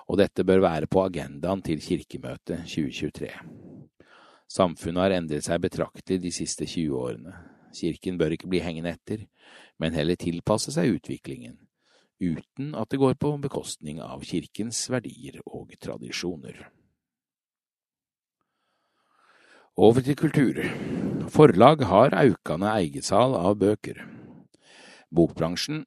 [0.08, 3.30] og dette bør være på agendaen til Kirkemøtet 2023.
[4.50, 7.36] Samfunnet har endret seg betraktelig de siste 20 årene.
[7.76, 9.28] Kirken bør ikke bli hengende etter,
[9.78, 11.60] men heller tilpasse seg utviklingen,
[12.18, 16.64] uten at det går på bekostning av kirkens verdier og tradisjoner.
[19.80, 20.58] Over til kultur.
[21.32, 24.02] Forlag har aukende eigesal av bøker.
[25.08, 25.86] Bokbransjen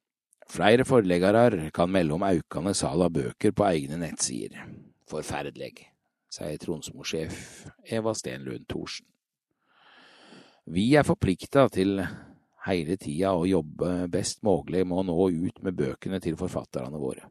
[0.49, 4.65] Flere forleggarar kan melde om aukende sal av bøker på egne nettsider.
[5.09, 5.85] Forferdelig,
[6.33, 7.37] sier Tronsmo-sjef
[7.85, 9.05] Eva Stenlund Thorsen.
[10.65, 12.01] Vi er forplikta til
[12.65, 17.29] hele tida å jobbe best mulig med å nå ut med bøkene til forfatterne våre.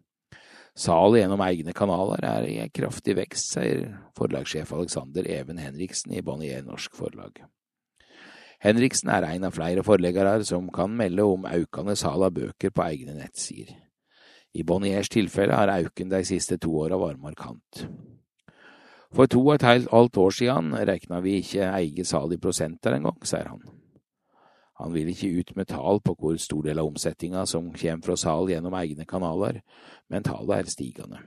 [0.72, 6.64] Salet gjennom egne kanaler er i kraftig vekst, sier forlagssjef Alexander Even Henriksen i Bonnier
[6.64, 7.42] Norsk Forlag.
[8.62, 12.86] Henriksen er en av flere forleggere som kan melde om aukende sal av bøker på
[12.86, 13.74] egne nettsider.
[14.54, 17.84] I Bonniers tilfelle har auken de siste to åra vært markant.
[19.12, 23.18] For to og et halvt år siden regna vi ikke eget sal i prosenter engang,
[23.28, 23.60] sier han.
[24.82, 28.16] Han vil ikke ut med tall på hvor stor del av omsetninga som kommer fra
[28.18, 29.60] sal gjennom egne kanaler,
[30.10, 31.20] men tallet er stigende.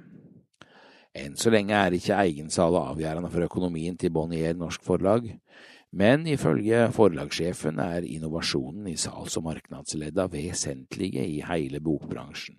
[1.15, 5.29] Enn så lenge er ikke egensalget avgjørende for økonomien til Bonnier Norsk Forlag,
[5.95, 12.57] men ifølge forlagssjefen er innovasjonen i salgs- og marknadsledda vesentlige i hele bokbransjen,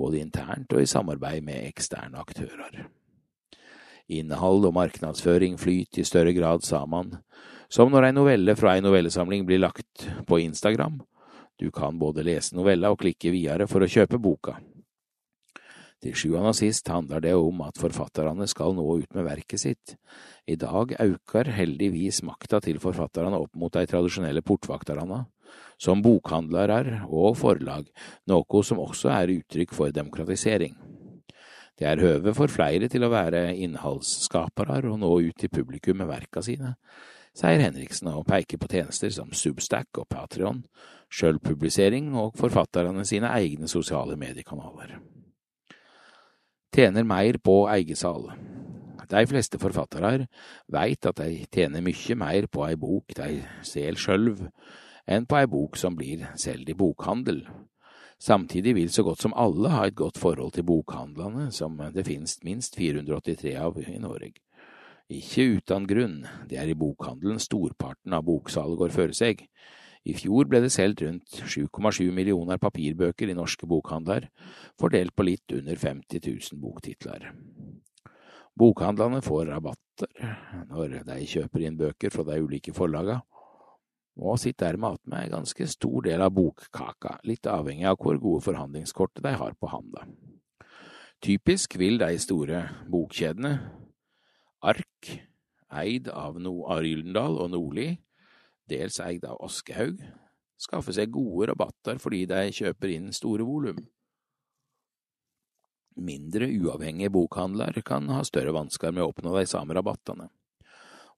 [0.00, 2.86] både internt og i samarbeid med eksterne aktører.
[4.08, 7.18] Innhold og marknadsføring flyter i større grad sammen,
[7.68, 11.00] som når ei novelle fra ei novellesamling blir lagt på Instagram.
[11.56, 14.58] Du kan både lese novella og klikke videre for å kjøpe boka.
[16.04, 19.94] Til sjuende og sist handler det om at forfatterne skal nå ut med verket sitt.
[20.46, 25.24] I dag aukar heldigvis makta til forfatterne opp mot de tradisjonelle portvakterne,
[25.80, 27.88] som bokhandlere og forlag,
[28.28, 30.76] noe som også er uttrykk for demokratisering.
[31.76, 36.08] Det er høve for flere til å være innholdsskapere og nå ut til publikum med
[36.12, 36.76] verka sine,
[37.36, 40.62] sier Henriksen og peker på tjenester som Substack og Patrion,
[41.12, 44.96] sjølpublisering og forfatterne sine egne sosiale mediekanaler.
[46.76, 48.30] Tjener mer på eigesal.
[49.06, 50.26] De fleste forfattere
[50.72, 54.42] veit at de tjener mye mer på ei bok de selger sjølv,
[55.06, 57.44] enn på ei bok som blir solgt i bokhandel.
[58.18, 62.40] Samtidig vil så godt som alle ha et godt forhold til bokhandlene, som det finnes
[62.42, 64.45] minst 483 av i Norge.
[65.06, 69.44] Ikke uten grunn, det er i bokhandelen storparten av boksalget går føre seg.
[70.06, 74.28] I fjor ble det solgt rundt 7,7 millioner papirbøker i norske bokhandler,
[74.78, 77.30] fordelt på litt under 50 000 boktitler.
[78.58, 80.36] Bokhandlene får rabatter
[80.72, 83.22] når de kjøper inn bøker fra de ulike forlagene,
[84.16, 88.18] og sitter dermed igjen med en ganske stor del av bokkaka, litt avhengig av hvor
[88.18, 90.06] gode forhandlingskortet de har på handa.
[91.22, 93.58] Typisk vil de store bokkjedene,
[94.64, 95.10] Ark,
[95.68, 97.90] eid av no Gyldendal og Nordli,
[98.70, 100.00] dels eid av Aschehoug,
[100.56, 103.82] skaffe seg gode rabatter fordi de kjøper inn store volum.
[105.96, 110.28] Mindre uavhengige bokhandler kan ha større vansker med å oppnå de samme rabattene.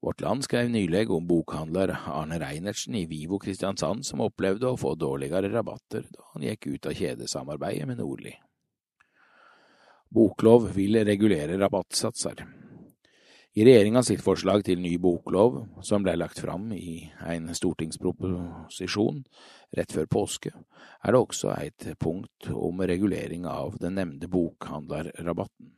[0.03, 4.95] Vårt Land skrev nylig om bokhandler Arne Reinertsen i Vivo Kristiansand som opplevde å få
[4.95, 8.37] dårligere rabatter da han gikk ut av kjedesamarbeidet med Nordli.
[10.15, 12.47] Boklov vil regulere rabattsatser.
[13.59, 19.25] I regjeringa sitt forslag til ny boklov, som ble lagt fram i en stortingsproposisjon
[19.75, 20.53] rett før påske,
[21.03, 25.73] er det også et punkt om regulering av den nevnte bokhandlerrabatten.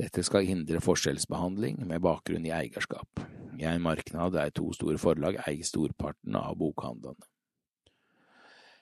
[0.00, 3.20] Dette skal hindre forskjellsbehandling med bakgrunn i eierskap.
[3.60, 7.20] I en marknad der to store forlag eier storparten av bokhandlene.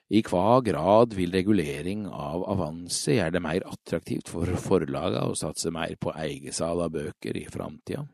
[0.07, 5.71] I hva grad vil regulering av avanse gjøre det mer attraktivt for forlagene å satse
[5.75, 8.05] mer på eiersal av bøker i framtida?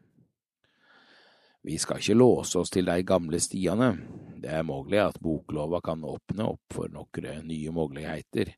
[1.64, 3.94] Vi skal ikke låse oss til de gamle stiene,
[4.41, 8.52] det er mulig at boklova kan åpne opp for noen nye muligheter,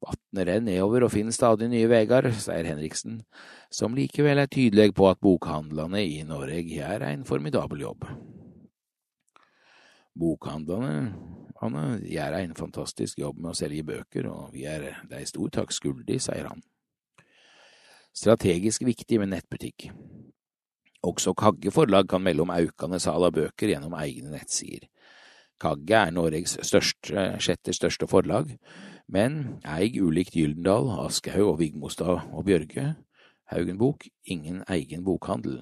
[0.00, 3.18] Vatnet renner nedover og finner stadig nye veier, sier Henriksen,
[3.68, 8.06] som likevel er tydelig på at bokhandlene i Norge gjør en formidabel jobb.
[11.60, 15.74] Bokhandlerne gjør en fantastisk jobb med å selge bøker, og vi er de stor takk
[15.76, 16.62] skyldig, sier han.
[18.16, 19.90] Strategisk viktig med nettbutikk.
[21.04, 24.88] Også Kagge forlag kan melde om aukende sal av bøker gjennom egne nettsider.
[25.60, 28.56] Kagge er Norges største, sjette største forlag,
[29.12, 32.94] men eig ulikt Gyldendal, Aschehoug og Vigmostad og Bjørge,
[33.52, 35.60] Haugenbok, ingen egen bokhandel.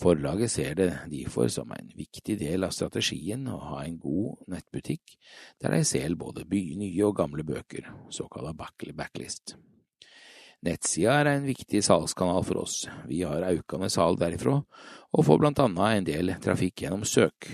[0.00, 5.18] Forlaget ser det derfor som en viktig del av strategien å ha en god nettbutikk
[5.60, 8.56] der de selger både nye og gamle bøker, såkalt
[8.96, 9.56] backlist.
[10.62, 14.60] Nettsida er en viktig salgskanal for oss, vi har aukende salg derifra,
[15.12, 17.50] og får blant annet en del trafikk gjennom søk,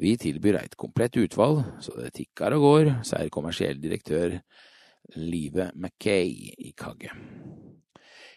[0.00, 4.38] vi tilbyr et komplett utvalg, så det tikker og går, sier kommersiell direktør
[5.20, 7.12] Live Mackay i Kagge.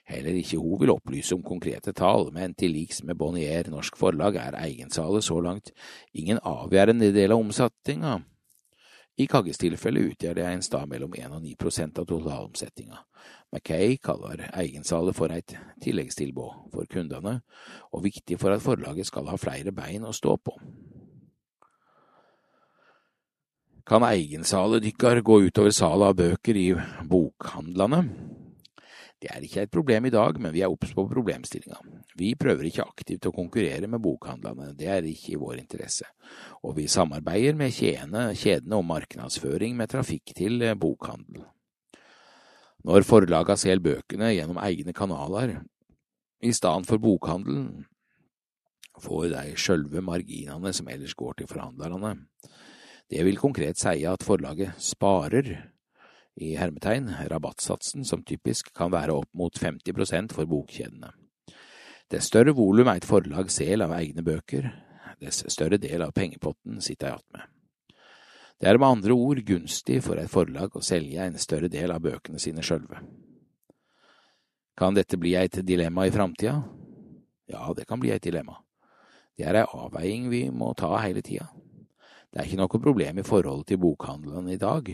[0.03, 4.35] Heller ikke hun vil opplyse om konkrete tall, men til liks med Bonnier Norsk Forlag
[4.35, 5.71] er egensalet så langt
[6.13, 8.17] ingen avgjørende del av omsetninga.
[9.13, 12.97] I Kagges tilfelle utgjør det en stad mellom 1 og 9 prosent av totalomsetninga.
[13.53, 15.53] Mackay kaller egensalet for et
[15.85, 17.37] tilleggstilbud for kundene,
[17.93, 20.57] og viktig for at forlaget skal ha flere bein å stå på.
[23.85, 26.69] Kan egensalet dykkar gå utover salet av bøker i
[27.05, 28.07] bokhandlene?
[29.24, 31.78] Det er ikke et problem i dag, men vi er obs på problemstillinga.
[32.19, 36.09] Vi prøver ikke aktivt å konkurrere med bokhandlene, det er ikke i vår interesse,
[36.59, 41.45] og vi samarbeider med kjedene, om markedsføring med trafikk til eh, bokhandel.
[42.84, 45.55] Når forlaga selger bøkene gjennom egne kanaler,
[46.43, 47.86] i stedet for bokhandelen,
[48.99, 52.17] får de sjølve marginene som ellers går til forhandlerne.
[53.07, 55.55] Det vil konkret si at forlaget sparer
[56.36, 61.11] i hermetegn rabattsatsen, som typisk kan være opp mot 50% for bokkjedene.
[62.09, 64.69] Dess større volum et forlag sel av egne bøker,
[65.21, 67.49] dess større del av pengepotten sitter jeg igjen med.
[68.59, 72.03] Det er med andre ord gunstig for et forlag å selge en større del av
[72.03, 73.01] bøkene sine sjølve.
[74.77, 76.61] Kan dette bli et dilemma i framtida?
[77.49, 78.55] Ja, det kan bli et dilemma.
[79.38, 81.49] Det er ei avveiing vi må ta hele tida.
[82.31, 84.89] Det er ikke noe problem i forhold til bokhandelen i dag,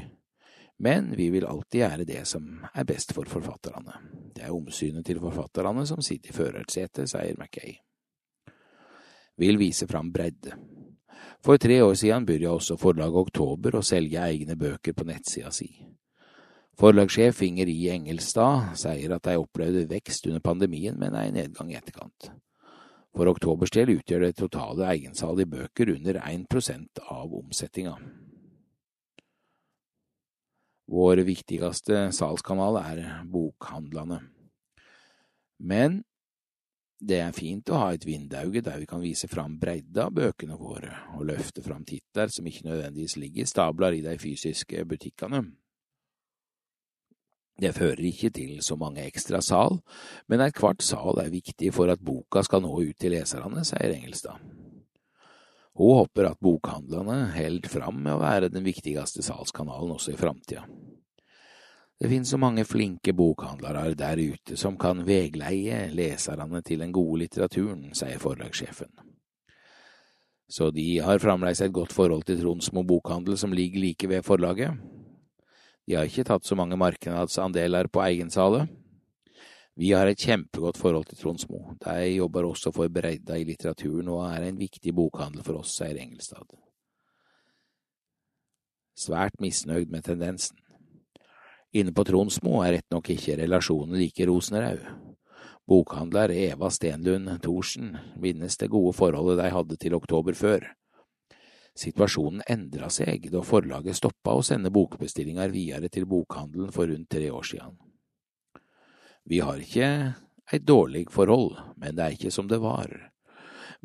[0.79, 3.99] men vi vil alltid gjøre det som er best for forfatterne.
[4.35, 7.75] Det er omsynet til forfatterne som sitter i førersetet, sier Mackay.
[9.39, 10.55] Vil vise fram bredde.
[11.43, 15.69] For tre år siden begynte også forlaget Oktober å selge egne bøker på nettsida si.
[16.79, 17.89] Forlagssjef Inger I.
[17.91, 22.31] Engelstad sier at de opplevde vekst under pandemien, men er i nedgang i etterkant.
[23.15, 27.97] For oktobers del utgjør det totale egensalget i bøker under 1% av omsetninga.
[30.89, 34.23] Vår viktigste salgskanal er bokhandlene.
[35.59, 35.99] Men
[36.99, 40.57] det er fint å ha et vindauge der vi kan vise fram bredda av bøkene
[40.59, 45.45] våre, og løfte fram titler som ikke nødvendigvis ligger stabler i de fysiske butikkene.
[47.59, 49.81] Det fører ikke til så mange ekstra sal,
[50.31, 54.39] men ethvert sal er viktig for at boka skal nå ut til leserne, sier Engelstad.
[55.77, 60.65] Hun håper at bokhandlene holder fram med å være den viktigste salgskanalen også i framtida.
[61.99, 67.25] Det finnes så mange flinke bokhandlere der ute som kan vegleie leserne til den gode
[67.25, 68.91] litteraturen, sier forlagssjefen.
[70.49, 74.79] Så de har fremdeles et godt forhold til Tronsmo bokhandel som ligger like ved forlaget.
[75.85, 78.71] De har ikke tatt så mange markedsandeler på eigensalet.
[79.75, 81.59] Vi har et kjempegodt forhold til Tronsmo.
[81.83, 85.99] De jobber også for bredda i litteraturen og er en viktig bokhandel for oss, sier
[85.99, 86.49] Engelstad.
[88.99, 90.57] Svært misnøyd med tendensen.
[91.71, 94.83] Inne på Tronsmo er rett nok ikke relasjonen like rosenraud.
[95.69, 100.65] Bokhandler Eva Stenlund Thorsen minnes det gode forholdet de hadde til oktober før.
[101.77, 107.29] Situasjonen endra seg da forlaget stoppa å sende bokbestillinger videre til bokhandelen for rundt tre
[107.31, 107.77] år siden.
[109.29, 109.89] Vi har ikke
[110.51, 112.89] et dårlig forhold, men det er ikke som det var.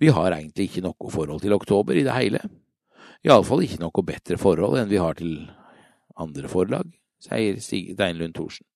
[0.00, 2.40] Vi har egentlig ikke noe forhold til oktober i det hele,
[3.24, 5.36] iallfall ikke noe bedre forhold enn vi har til
[6.20, 6.88] andre forlag
[7.24, 8.66] sier Steinlund Thorsen.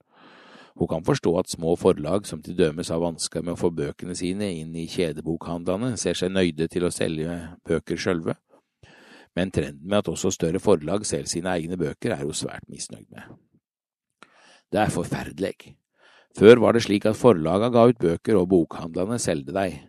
[0.79, 4.15] Hun kan forstå at små forlag som til dømes har vansker med å få bøkene
[4.15, 7.35] sine inn i kjedebokhandlene, ser seg nøyde til å selge
[7.67, 8.37] bøker sjølve,
[9.35, 13.09] men trenden med at også større forlag selger sine egne bøker, er hun svært misnøyd
[13.11, 13.27] med.
[14.71, 15.75] Det er forferdelig.
[16.39, 19.81] Før var det slik at forlaga ga ut bøker og bokhandlene selgte deg.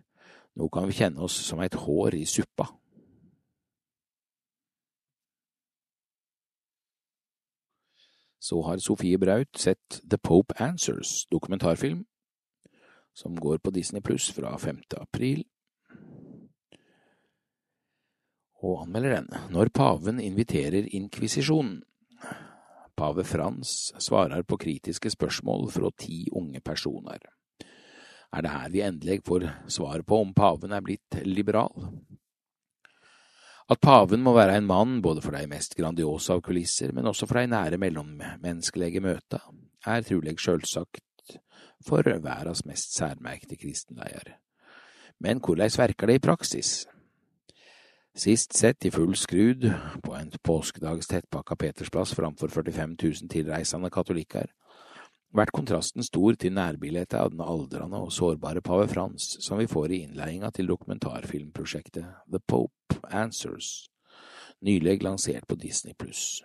[0.57, 2.71] Nå kan vi kjenne oss som et hår i suppa.
[8.49, 12.05] så har Sofie Braut sett The Pope Answers, dokumentarfilm,
[13.13, 14.79] som går på Disney pluss fra 5.
[14.97, 15.43] april,
[18.63, 21.83] og anmelder den når paven inviterer inkvisisjonen.
[22.99, 27.21] Pave Frans svarer på kritiske spørsmål fra ti unge personer.
[28.35, 31.71] Er det her vi endelig får svar på om paven er blitt liberal?
[33.71, 37.29] At paven må være en mann både for de mest grandiose av kulisser, men også
[37.29, 39.39] for de nære mellommenneskelige møta,
[39.87, 41.39] er trolig sjølsagt
[41.87, 44.35] for verdens mest særmerkte kristenleier.
[45.23, 46.83] Men hvordan verker det i praksis?
[48.19, 49.63] Sist sett i full skrud
[50.03, 54.49] på en påskedags tettpakka Petersplass framfor 45 000 tilreisende katolikker,
[55.31, 59.93] vært kontrasten stor til nærbildet av den aldrende og sårbare pave Frans som vi får
[59.93, 63.87] i innledninga til dokumentarfilmprosjektet The Pope Answers,
[64.67, 66.41] nylig lansert på Disney pluss.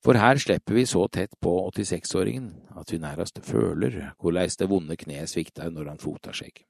[0.00, 2.48] For her slipper vi så tett på 86-åringen
[2.80, 6.64] at vi nærmest føler hvordan det vonde kneet svikter når han fotar seg.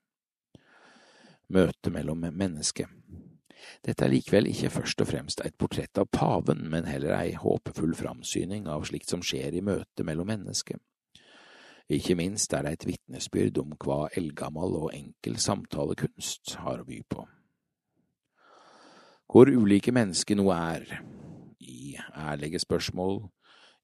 [1.54, 2.90] Møtet mellom mennesket
[3.86, 7.94] dette er likevel ikke først og fremst et portrett av paven, men heller ei håpefull
[7.96, 10.80] framsyning av slikt som skjer i møtet mellom mennesker.
[11.92, 16.98] Ikke minst er det et vitnesbyrd om hva eldgammel og enkel samtalekunst har å by
[17.06, 17.26] på.
[19.30, 20.82] Hvor ulike mennesker nå er,
[21.62, 23.20] i ærlige spørsmål,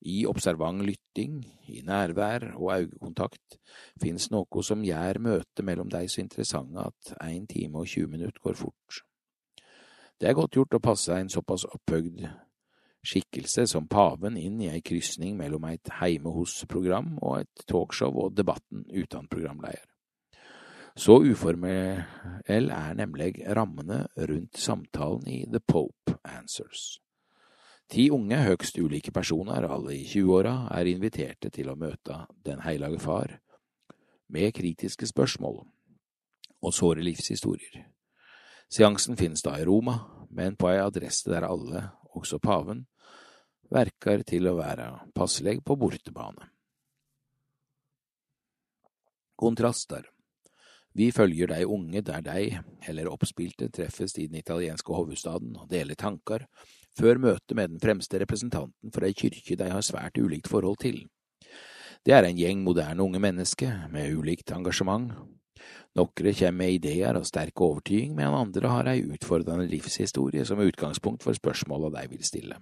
[0.03, 1.39] i observant lytting,
[1.71, 3.59] i nærvær og øyekontakt,
[4.03, 8.43] finnes noe som gjør møtet mellom deg så interessante at én time og 20 minutter
[8.43, 9.03] går fort.
[10.23, 12.21] Det er godt gjort å passe en såpass opphøgd
[13.03, 18.37] skikkelse som paven inn i ei krysning mellom et heime hos-program og et talkshow og
[18.39, 19.89] debatten uten programleder.
[20.95, 27.01] Så uformell er nemlig rammene rundt samtalen i The Pope Answers.
[27.91, 33.03] Ti unge, høgst ulike personer, alle i 20-åra, er inviterte til å møte Den heilage
[33.03, 33.41] far
[34.31, 35.65] med kritiske spørsmål
[36.63, 37.89] og såre livshistorier.
[38.73, 39.99] Seansen finnes da i Roma,
[40.31, 41.83] men på ei adresse der alle,
[42.17, 42.87] også paven,
[43.73, 46.49] verker til å være passeleg på bortebane.
[49.37, 50.09] Kontraster
[50.97, 55.97] Vi følger de unge der de, eller oppspilte, treffes i den italienske hovedstaden og deler
[55.97, 56.47] tanker,
[56.97, 61.07] før møtet med den fremste representanten for ei kyrkje de har svært ulikt forhold til.
[62.05, 65.13] Det er en gjeng moderne unge mennesker med ulikt engasjement,
[65.99, 71.25] Nokre kommer med ideer og sterk overtyding, medan andre har ei utfordrende livshistorie som utgangspunkt
[71.25, 72.57] for spørsmåla de vil stille.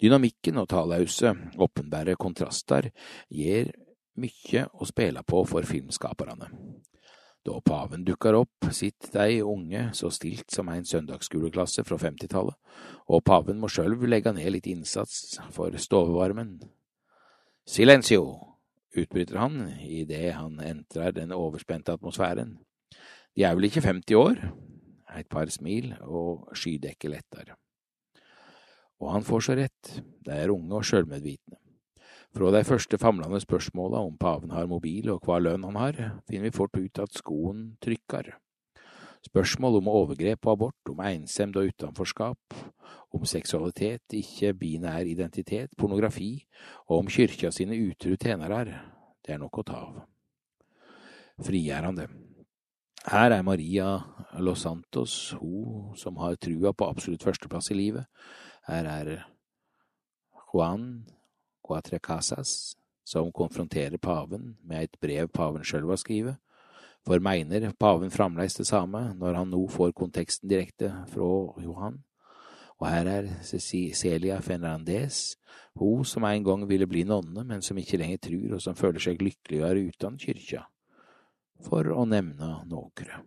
[0.00, 2.90] Dynamikken og talause, åpenbære kontraster
[3.30, 3.70] gir
[4.20, 6.50] mykje å spille på for filmskaperne.
[7.44, 12.56] Da paven dukker opp, sitter de unge så stilt som en søndagsskoleklasse fra femtitallet,
[13.12, 16.56] og paven må sjølv legge ned litt innsats for stovevarmen.
[17.68, 18.53] Silencio!
[18.94, 22.56] Utbryter han idet han entrer den overspente atmosfæren.
[23.34, 24.40] De er vel ikke 50 år?
[25.18, 27.52] Et par smil, og skydekket letter.
[29.02, 29.92] Og han får så rett,
[30.24, 31.58] de er unge og sjølmedvitne.
[32.34, 36.48] Fra de første famlende spørsmåla om paven har mobil og hva lønn han har, finner
[36.48, 38.32] vi fort ut at skoen trykker.
[39.24, 42.56] Spørsmål om overgrep og abort, om ensemd og utenforskap,
[43.14, 46.44] om seksualitet, ikke-binær identitet, pornografi
[46.88, 48.66] og om kyrkja sine utru tjenere,
[49.24, 50.02] det er nok å ta av.
[51.44, 52.08] Frigjørende.
[53.04, 53.88] Her er Maria
[54.40, 58.06] Los Santos, hun som har trua på absolutt førsteplass i livet.
[58.68, 59.10] Her er
[60.52, 61.04] Juan
[61.64, 66.40] Cuatre Casas, som konfronterer paven med et brev paven sjøl har skrevet.
[67.04, 71.30] For mener paven framleis det samme når han nå får konteksten direkte fra
[71.60, 72.00] Johan?
[72.80, 75.36] Og her er Cecilia Fernandez,
[75.78, 79.04] hun som en gang ville bli nonne, men som ikke lenger tror, og som føler
[79.04, 80.64] seg lykkeligere uten kyrkja,
[81.62, 83.22] for å nevne nokre.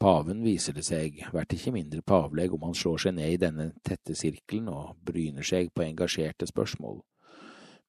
[0.00, 3.66] Paven viser det seg, vert ikke mindre pavleg om han slår seg ned i denne
[3.84, 7.02] tette sirkelen og bryner seg på engasjerte spørsmål.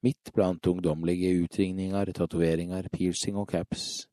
[0.01, 4.07] Midt blant ungdommelige utringninger, tatoveringer, piercing og caps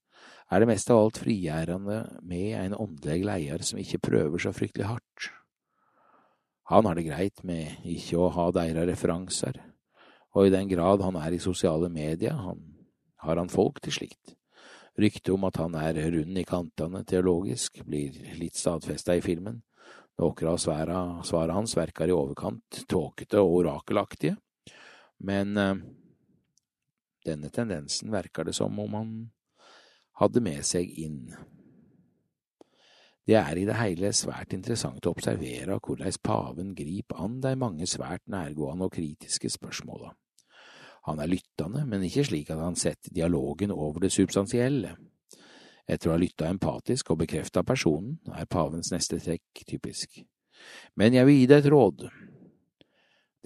[0.51, 4.89] er det mest av alt frigjærende med en åndelig leder som ikke prøver så fryktelig
[4.89, 5.29] hardt.
[6.69, 9.61] Han har det greit med ikke å ha deres referanser,
[10.37, 12.61] og i den grad han er i sosiale medier, han,
[13.25, 14.35] har han folk til slikt.
[14.99, 19.63] Ryktet om at han er rund i kantene teologisk, blir litt stadfesta i filmen.
[20.19, 24.35] Noen av svarene hans verker i overkant tåkete og orakelaktige,
[25.19, 25.75] men eh,
[27.27, 29.15] denne tendensen verker det som om han
[30.19, 31.33] hadde med seg inn.
[33.29, 37.87] Det er i det hele svært interessant å observere hvordan paven griper an de mange
[37.87, 40.15] svært nærgående og kritiske spørsmåla.
[41.09, 44.95] Han er lyttende, men ikke slik at han setter dialogen over det substansielle.
[45.89, 50.23] Etter å ha lytta empatisk og bekrefta personen, er pavens neste trekk typisk.
[50.97, 52.09] Men jeg vil gi deg et råd.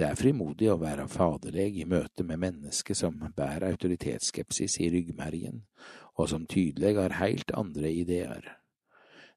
[0.03, 5.61] Det er frimodig å være faderleg i møte med mennesker som bærer autoritetsskepsis i ryggmergen,
[6.19, 8.49] og som tydelig har heilt andre ideer.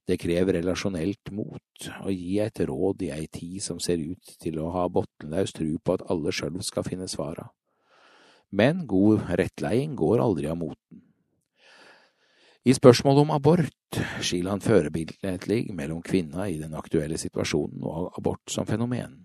[0.09, 4.57] Det krever relasjonelt mot å gi et råd i ei tid som ser ut til
[4.57, 7.45] å ha bunnløs tru på at alle sjøl skal finne svara.
[8.49, 11.03] Men god rettleiing går aldri av moten.
[12.65, 18.49] I spørsmålet om abort skiller han førebilledlig mellom kvinna i den aktuelle situasjonen og abort
[18.49, 19.24] som fenomen.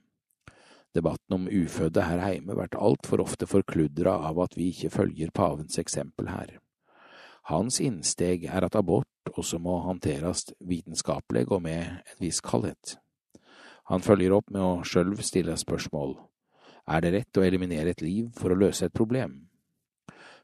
[0.95, 5.79] Debatten om ufødde her heime vært altfor ofte forkludra av at vi ikke følger pavens
[5.79, 6.57] eksempel her.
[7.51, 12.97] Hans innsteg er at abort også må håndteres vitenskapelig og med en viss kaldhet.
[13.91, 16.17] Han følger opp med å sjølv stille spørsmål.
[16.91, 19.47] Er det rett å eliminere et liv for å løse et problem?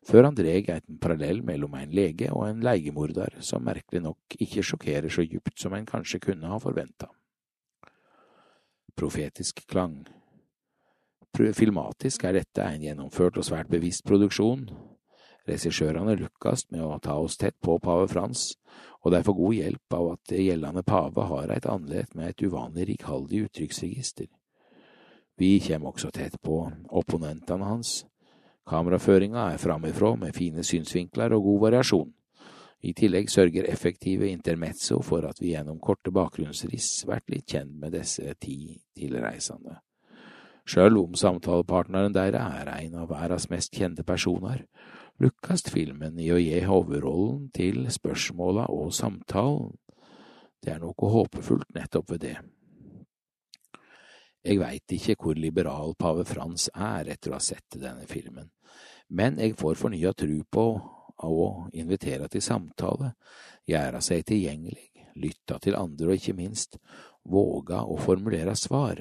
[0.06, 4.62] Før han dreg en parallell mellom en lege og en leiemorder som merkelig nok ikke
[4.62, 7.10] sjokkerer så djupt som en kanskje kunne ha forventa.
[8.96, 10.04] Profetisk klang
[11.36, 14.70] Filmatisk er dette en gjennomført og svært bevisst produksjon.
[15.46, 18.54] Regissørene lukkes med å ta oss tett på pave Frans,
[19.04, 22.88] og de får god hjelp av at gjeldende pave har et andlet med et uvanlig
[22.94, 24.30] rikholdig uttrykksregister.
[25.36, 27.98] Vi kommer også tett på opponentene hans.
[28.66, 32.14] Kameraføringa er framifrå med fine synsvinkler og god variasjon.
[32.82, 37.92] I tillegg sørger effektive intermezzo for at vi gjennom korte bakgrunnsriss blir litt kjent med
[37.94, 39.82] disse ti tilreisende.
[40.66, 44.64] Sjøl om samtalepartneren der er en av verdens mest kjente personer,
[45.22, 49.76] lukkes filmen i å gi hovedrollen til spørsmåla og samtalen.
[50.58, 52.36] Det er noe håpefullt nettopp ved det.
[54.46, 58.50] Jeg veit ikke hvor liberal pave Frans er etter å ha sett denne filmen,
[59.10, 60.66] men jeg får fornya tru på
[61.26, 63.12] å invitere til samtale,
[63.66, 66.78] gjøre seg tilgjengelig, lytte til andre og ikke minst
[67.26, 69.00] våge å formulere svar.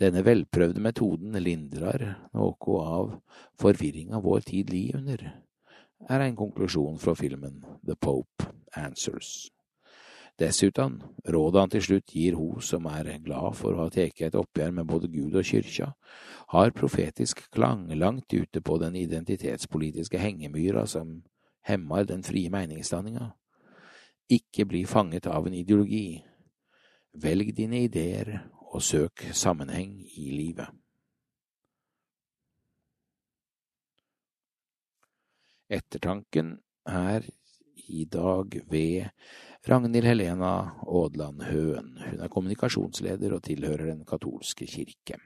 [0.00, 3.16] Denne velprøvde metoden lindrer noe av
[3.60, 5.26] forvirringa vår tid li under,
[6.08, 9.50] er en konklusjon fra filmen The Pope Answers.
[10.40, 10.96] Dessuten,
[11.28, 14.72] rådet han til slutt gir hun som er glad for å ha tatt et oppgjør
[14.78, 15.92] med både Gud og kyrkja,
[16.54, 21.20] har profetisk klang langt ute på den identitetspolitiske hengemyra som
[21.68, 23.34] hemmer den frie meningsdanninga.
[24.32, 26.24] Ikke bli fanget av en ideologi.
[27.12, 28.38] Velg dine ideer
[28.72, 30.68] og søk sammenheng i livet.
[35.72, 36.56] Ettertanken
[36.88, 37.24] er
[37.88, 39.08] i dag ved
[39.68, 40.52] Ragnhild Helena
[40.84, 41.92] Aadland Høen.
[42.02, 45.20] Hun er kommunikasjonsleder og tilhører Den katolske kirke.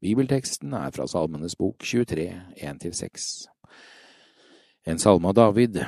[0.00, 3.26] Bibelteksten er fra Salmenes bok 23, 1–6.
[4.86, 5.78] En salme av David.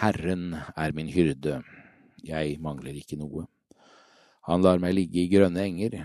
[0.00, 1.60] Herren er min hyrde,
[2.24, 3.46] jeg mangler ikke noe.
[4.48, 5.96] Han lar meg ligge i grønne enger,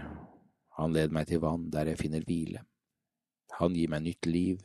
[0.75, 2.65] han leder meg til vann der jeg finner hvile.
[3.59, 4.63] Han gir meg nytt liv,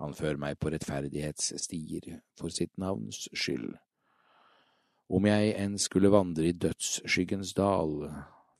[0.00, 3.72] han fører meg på rettferdighetsstier for sitt navns skyld.
[5.10, 8.04] Om jeg enn skulle vandre i dødsskyggens dal,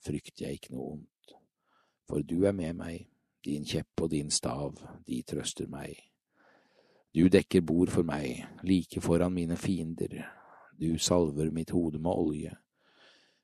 [0.03, 1.35] frykter jeg ikke noe ondt,
[2.09, 3.05] for du er med meg,
[3.45, 5.95] din kjepp og din stav, de trøster meg.
[7.13, 10.17] Du dekker bord for meg, like foran mine fiender,
[10.77, 12.57] du salver mitt hode med olje.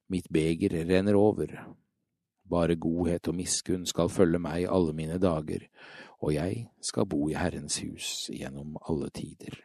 [0.10, 1.52] Mitt beger renner over.
[2.48, 5.66] Bare godhet og miskunn skal følge meg alle mine dager,
[6.24, 9.60] og jeg skal bo i Herrens hus gjennom alle tider.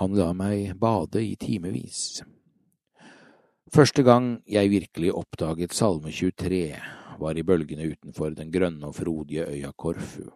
[0.00, 2.24] Han la meg bade i timevis.
[3.70, 6.74] Første gang jeg virkelig oppdaget Salme 23,
[7.18, 10.32] var i bølgene utenfor den grønne og frodige øya Korfu.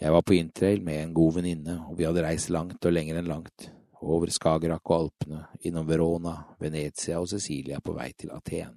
[0.00, 3.20] Jeg var på interrail med en god venninne, og vi hadde reist langt og lenger
[3.20, 3.68] enn langt,
[4.04, 8.76] over Skagerrak og Alpene, innom Verona, Venezia og Cecilia på vei til Aten.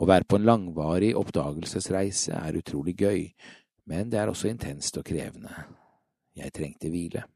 [0.00, 3.26] Å være på en langvarig oppdagelsesreise er utrolig gøy,
[3.90, 5.52] men det er også intenst og krevende.
[6.36, 7.26] Jeg trengte hvile.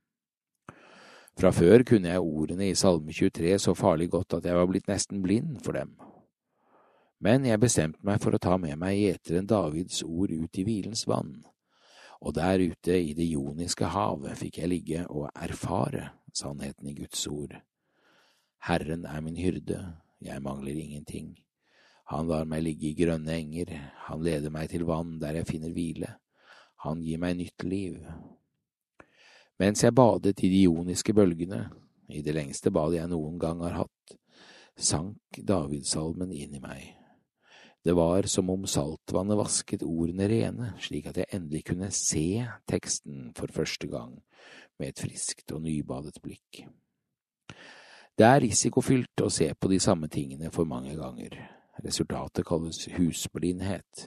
[1.35, 4.89] Fra før kunne jeg ordene i Salme 23 så farlig godt at jeg var blitt
[4.89, 5.97] nesten blind for dem.
[7.20, 11.07] Men jeg bestemte meg for å ta med meg gjeteren Davids ord ut i hvilens
[11.11, 11.43] vann
[12.25, 17.27] og der ute i det joniske havet fikk jeg ligge og erfare sannheten i Guds
[17.29, 17.59] ord.
[18.64, 19.81] Herren er min hyrde,
[20.25, 21.35] jeg mangler ingenting.
[22.09, 23.75] Han lar meg ligge i grønne enger,
[24.09, 26.14] han leder meg til vann der jeg finner hvile,
[26.85, 28.01] han gir meg nytt liv.
[29.61, 31.68] Mens jeg badet i de joniske bølgene,
[32.09, 34.18] i det lengste badet jeg noen gang har hatt,
[34.77, 37.03] sank Davidsalmen inn i meg.
[37.85, 43.35] Det var som om saltvannet vasket ordene rene, slik at jeg endelig kunne se teksten
[43.37, 44.14] for første gang
[44.80, 46.62] med et friskt og nybadet blikk.
[48.16, 51.37] Det er risikofylt å se på de samme tingene for mange ganger.
[51.85, 54.07] Resultatet kalles husblindhet.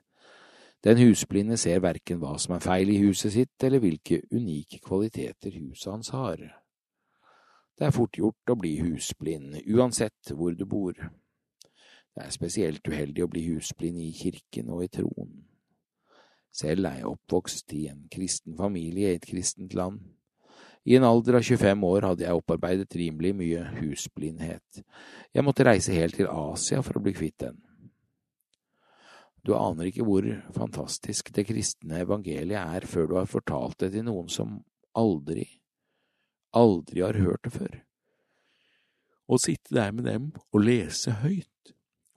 [0.83, 5.53] Den husblinde ser verken hva som er feil i huset sitt, eller hvilke unike kvaliteter
[5.59, 6.41] huset hans har.
[7.77, 10.97] Det er fort gjort å bli husblind, uansett hvor du bor.
[12.17, 15.35] Det er spesielt uheldig å bli husblind i kirken og i troen.
[16.49, 19.99] Selv er jeg oppvokst i en kristen familie i et kristent land.
[20.89, 24.79] I en alder av 25 år hadde jeg opparbeidet rimelig mye husblindhet.
[25.29, 27.59] Jeg måtte reise helt til Asia for å bli kvitt den.
[29.45, 34.07] Du aner ikke hvor fantastisk det kristne evangeliet er før du har fortalt det til
[34.07, 34.55] noen som
[34.97, 35.45] aldri,
[36.57, 37.77] aldri har hørt det før.
[39.29, 41.51] Å sitte der med dem og lese høyt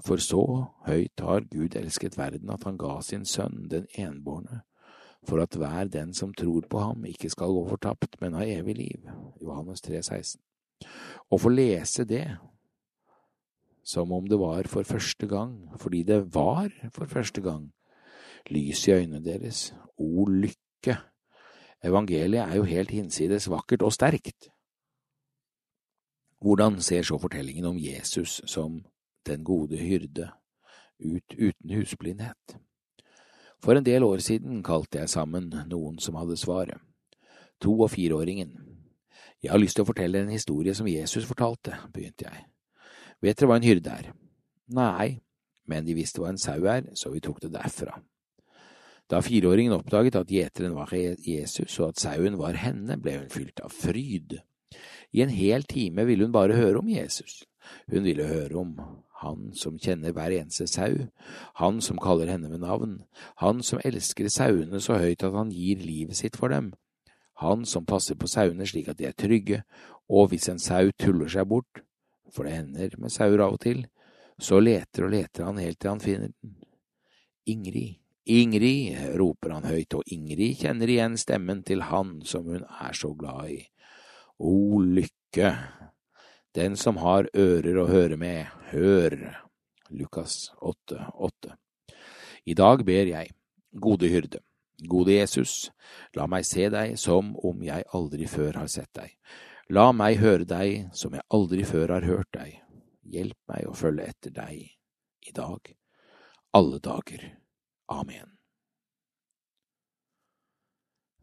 [0.04, 0.42] for så
[0.86, 4.62] høyt har Gud elsket verden at han ga sin sønn, den enbårne,
[5.28, 8.76] for at hver den som tror på ham ikke skal gå fortapt, men ha evig
[8.78, 9.10] liv.
[9.42, 10.40] Johannes 3, 16.
[11.30, 12.24] Å få lese det
[13.84, 17.70] som om det var for første gang, fordi det var for første gang,
[18.50, 20.96] lys i øynene deres, o lykke.
[21.84, 24.50] Evangeliet er jo helt hinsides vakkert og sterkt.
[26.40, 28.80] Hvordan ser så fortellingen om Jesus som
[29.26, 30.30] den gode hyrde,
[31.00, 32.56] ut uten husblindhet.
[33.60, 36.80] For en del år siden kalte jeg sammen noen som hadde svaret.
[37.60, 38.54] To- og fireåringen.
[39.42, 42.46] Jeg har lyst til å fortelle en historie som Jesus fortalte, begynte jeg.
[43.20, 44.12] Vet dere hva en hyrde er?
[44.72, 45.20] Nei,
[45.68, 47.98] men de visste hva en sau er, så vi tok det derfra.
[49.10, 53.60] Da fireåringen oppdaget at gjeteren var Jesus og at sauen var henne, ble hun fylt
[53.64, 54.38] av fryd.
[55.12, 57.42] I en hel time ville hun bare høre om Jesus.
[57.90, 58.76] Hun ville høre om
[59.20, 61.06] han som kjenner hver eneste sau,
[61.60, 63.00] han som kaller henne med navn,
[63.42, 66.72] han som elsker sauene så høyt at han gir livet sitt for dem,
[67.40, 69.62] han som passer på sauene slik at de er trygge,
[70.10, 71.84] og hvis en sau tuller seg bort,
[72.32, 73.86] for det hender med sauer av og til,
[74.40, 76.56] så leter og leter han helt til han finner den.
[77.50, 77.96] Ingrid,
[78.30, 83.12] Ingrid, roper han høyt, og Ingrid kjenner igjen stemmen til han som hun er så
[83.18, 83.60] glad i.
[84.40, 85.50] O lykke,
[86.54, 89.16] den som har ører å høre med, hør.
[89.90, 91.56] Lukas 8, 8.
[92.46, 93.34] I dag ber jeg,
[93.74, 94.40] gode hyrde,
[94.88, 95.70] Gode Jesus,
[96.16, 99.12] la meg se deg som om jeg aldri før har sett deg.
[99.68, 102.56] La meg høre deg som jeg aldri før har hørt deg.
[103.04, 104.64] Hjelp meg å følge etter deg
[105.28, 105.72] i dag,
[106.56, 107.26] alle dager.
[107.92, 108.39] Amen.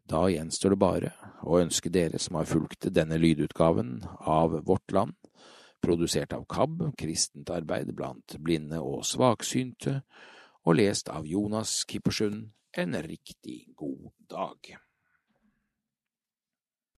[0.08, 1.10] Da gjenstår det bare
[1.44, 5.18] å ønske dere som har fulgt denne lydutgaven av Vårt Land,
[5.84, 10.00] produsert av KAB, kristent arbeid blant blinde og svaksynte,
[10.64, 14.78] og lest av Jonas Kippersund, en riktig god dag.